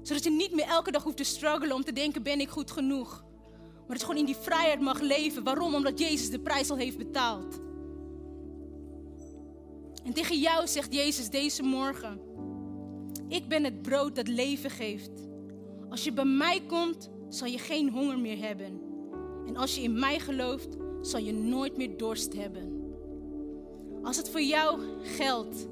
[0.03, 2.71] Zodat je niet meer elke dag hoeft te struggelen om te denken, ben ik goed
[2.71, 3.25] genoeg?
[3.63, 5.45] Maar dat je gewoon in die vrijheid mag leven.
[5.45, 5.75] Waarom?
[5.75, 7.64] Omdat Jezus de prijs al heeft betaald.
[10.05, 12.21] En tegen jou zegt Jezus deze morgen:
[13.29, 15.11] Ik ben het brood dat leven geeft.
[15.91, 18.81] Als je bij mij komt, zal je geen honger meer hebben.
[19.47, 22.83] En als je in mij gelooft, zal je nooit meer dorst hebben.
[24.03, 25.67] Als het voor jou geldt,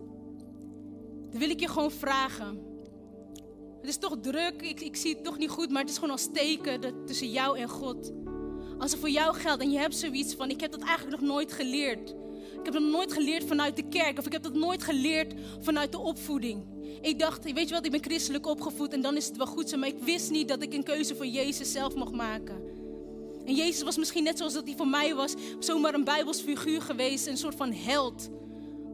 [1.31, 2.71] dan wil ik je gewoon vragen.
[3.81, 6.11] Het is toch druk, ik, ik zie het toch niet goed, maar het is gewoon
[6.11, 8.13] als teken dat, tussen jou en God.
[8.79, 11.31] Als het voor jou geldt en je hebt zoiets van, ik heb dat eigenlijk nog
[11.31, 12.15] nooit geleerd.
[12.63, 15.93] Ik heb dat nooit geleerd vanuit de kerk of ik heb dat nooit geleerd vanuit
[15.93, 16.65] de opvoeding.
[17.01, 19.69] Ik dacht, weet je wat, ik ben christelijk opgevoed en dan is het wel goed
[19.69, 22.63] zo, maar ik wist niet dat ik een keuze voor Jezus zelf mocht maken.
[23.45, 26.83] En Jezus was misschien net zoals dat hij voor mij was, zomaar een Bijbels figuur
[26.83, 28.31] geweest, een soort van held.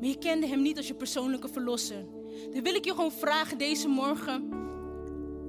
[0.00, 2.06] Maar je kende hem niet als je persoonlijke verlosser.
[2.52, 4.48] Dan wil ik je gewoon vragen deze morgen,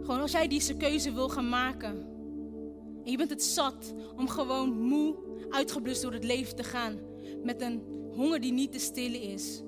[0.01, 2.07] gewoon als jij deze keuze wil gaan maken.
[3.03, 5.15] En je bent het zat om gewoon moe,
[5.49, 6.99] uitgeblust door het leven te gaan.
[7.43, 9.61] Met een honger die niet te stillen is.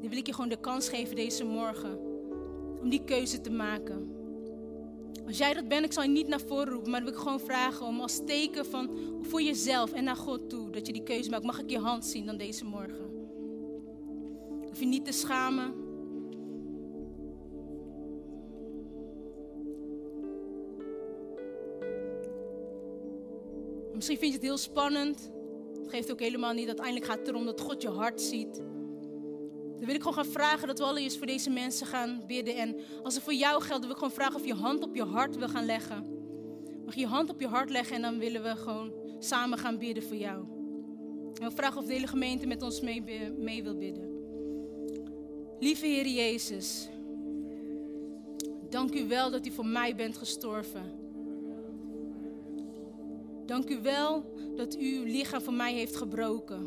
[0.00, 1.98] Dan wil ik je gewoon de kans geven deze morgen.
[2.80, 4.10] Om die keuze te maken.
[5.26, 7.40] Als jij dat bent, ik zal je niet naar voren roepen, maar wil ik gewoon
[7.40, 8.90] vragen om als teken van
[9.22, 11.44] voor jezelf en naar God toe dat je die keuze maakt.
[11.44, 13.10] Mag ik je hand zien dan deze morgen?
[14.68, 15.74] Hoef je niet te schamen.
[23.94, 25.30] Misschien vind je het heel spannend.
[25.88, 26.66] Geeft ook helemaal niet.
[26.66, 28.54] Uiteindelijk gaat het erom dat God je hart ziet.
[29.76, 32.56] Dan wil ik gewoon gaan vragen dat we allereerst voor deze mensen gaan bidden.
[32.56, 35.04] En als het voor jou geldt, wil ik gewoon vragen of je hand op je
[35.04, 36.16] hart wil gaan leggen.
[36.84, 39.78] Mag je je hand op je hart leggen en dan willen we gewoon samen gaan
[39.78, 40.46] bidden voor jou.
[41.40, 43.02] En we vragen of de hele gemeente met ons mee,
[43.38, 44.16] mee wil bidden.
[45.58, 46.88] Lieve Heer Jezus,
[48.70, 51.07] dank u wel dat u voor mij bent gestorven.
[53.48, 54.24] Dank u wel
[54.56, 56.66] dat u uw lichaam voor mij heeft gebroken.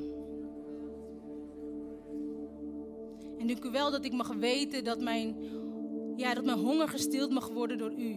[3.38, 5.36] En dank u wel dat ik mag weten dat mijn,
[6.16, 8.16] ja, dat mijn honger gestild mag worden door u.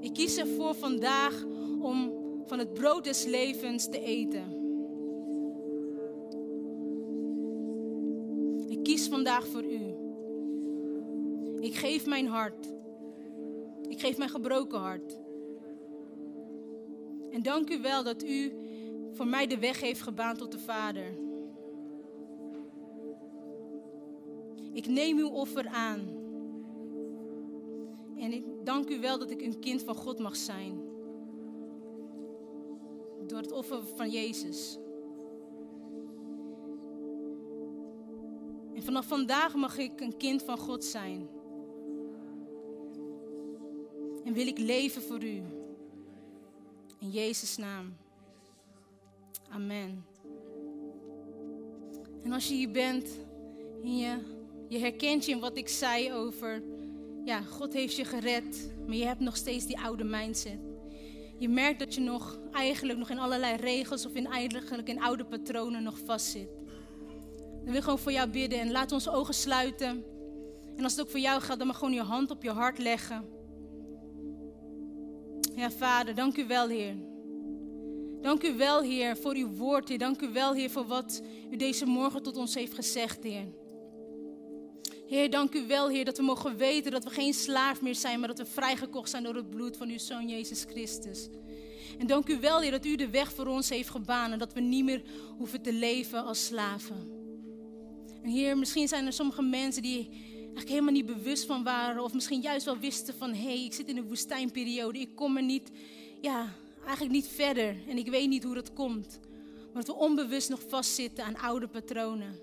[0.00, 1.44] Ik kies ervoor vandaag
[1.80, 2.12] om
[2.44, 4.58] van het brood des levens te eten.
[8.68, 9.94] Ik kies vandaag voor u.
[11.60, 12.78] Ik geef mijn hart.
[13.90, 15.20] Ik geef mijn gebroken hart.
[17.30, 18.52] En dank u wel dat u
[19.12, 21.18] voor mij de weg heeft gebaand tot de Vader.
[24.72, 26.00] Ik neem uw offer aan.
[28.16, 30.80] En ik dank u wel dat ik een kind van God mag zijn.
[33.26, 34.78] Door het offer van Jezus.
[38.74, 41.39] En vanaf vandaag mag ik een kind van God zijn.
[44.30, 45.42] En wil ik leven voor u.
[46.98, 47.96] In Jezus' naam.
[49.48, 50.04] Amen.
[52.24, 53.08] En als je hier bent
[53.82, 53.96] en
[54.68, 56.62] je, herkent je in wat ik zei over,
[57.24, 60.58] ja, God heeft je gered, maar je hebt nog steeds die oude mindset.
[61.38, 65.24] Je merkt dat je nog eigenlijk nog in allerlei regels of in eigenlijk in oude
[65.24, 66.48] patronen nog vastzit.
[67.36, 70.04] Dan wil ik gewoon voor jou bidden en laat onze ogen sluiten.
[70.76, 72.78] En als het ook voor jou gaat, dan mag gewoon je hand op je hart
[72.78, 73.38] leggen.
[75.60, 76.94] Ja, Vader, dank u wel, Heer.
[78.22, 79.98] Dank u wel, Heer, voor uw woord, Heer.
[79.98, 83.46] Dank u wel, Heer, voor wat u deze morgen tot ons heeft gezegd, Heer.
[85.06, 88.18] Heer, dank u wel, Heer, dat we mogen weten dat we geen slaaf meer zijn,
[88.18, 91.28] maar dat we vrijgekocht zijn door het bloed van uw Zoon Jezus Christus.
[91.98, 94.52] En dank u wel, Heer, dat u de weg voor ons heeft gebaan en dat
[94.52, 95.02] we niet meer
[95.38, 97.10] hoeven te leven als slaven.
[98.22, 100.10] En Heer, misschien zijn er sommige mensen die
[100.56, 103.72] eigenlijk helemaal niet bewust van waren, of misschien juist wel wisten van, hé, hey, ik
[103.72, 105.70] zit in een woestijnperiode, ik kom er niet,
[106.20, 106.52] ja,
[106.84, 109.20] eigenlijk niet verder en ik weet niet hoe dat komt.
[109.72, 112.38] Maar dat we onbewust nog vastzitten aan oude patronen.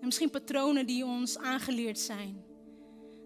[0.00, 2.44] En misschien patronen die ons aangeleerd zijn.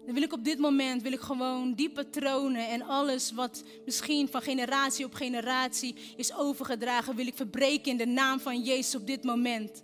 [0.05, 4.27] Dan wil ik op dit moment wil ik gewoon die patronen en alles wat misschien
[4.27, 9.07] van generatie op generatie is overgedragen, wil ik verbreken in de naam van Jezus op
[9.07, 9.83] dit moment.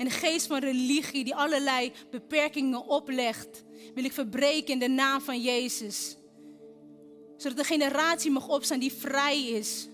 [0.00, 5.20] En de geest van religie die allerlei beperkingen oplegt, wil ik verbreken in de naam
[5.20, 6.16] van Jezus
[7.40, 9.88] zodat een generatie mag opstaan die vrij is.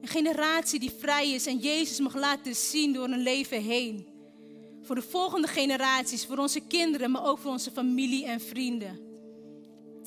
[0.00, 4.06] Een generatie die vrij is en Jezus mag laten zien door een leven heen.
[4.82, 9.00] Voor de volgende generaties, voor onze kinderen, maar ook voor onze familie en vrienden.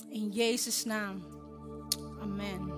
[0.10, 1.24] In Jezus' naam.
[2.22, 2.78] Amen.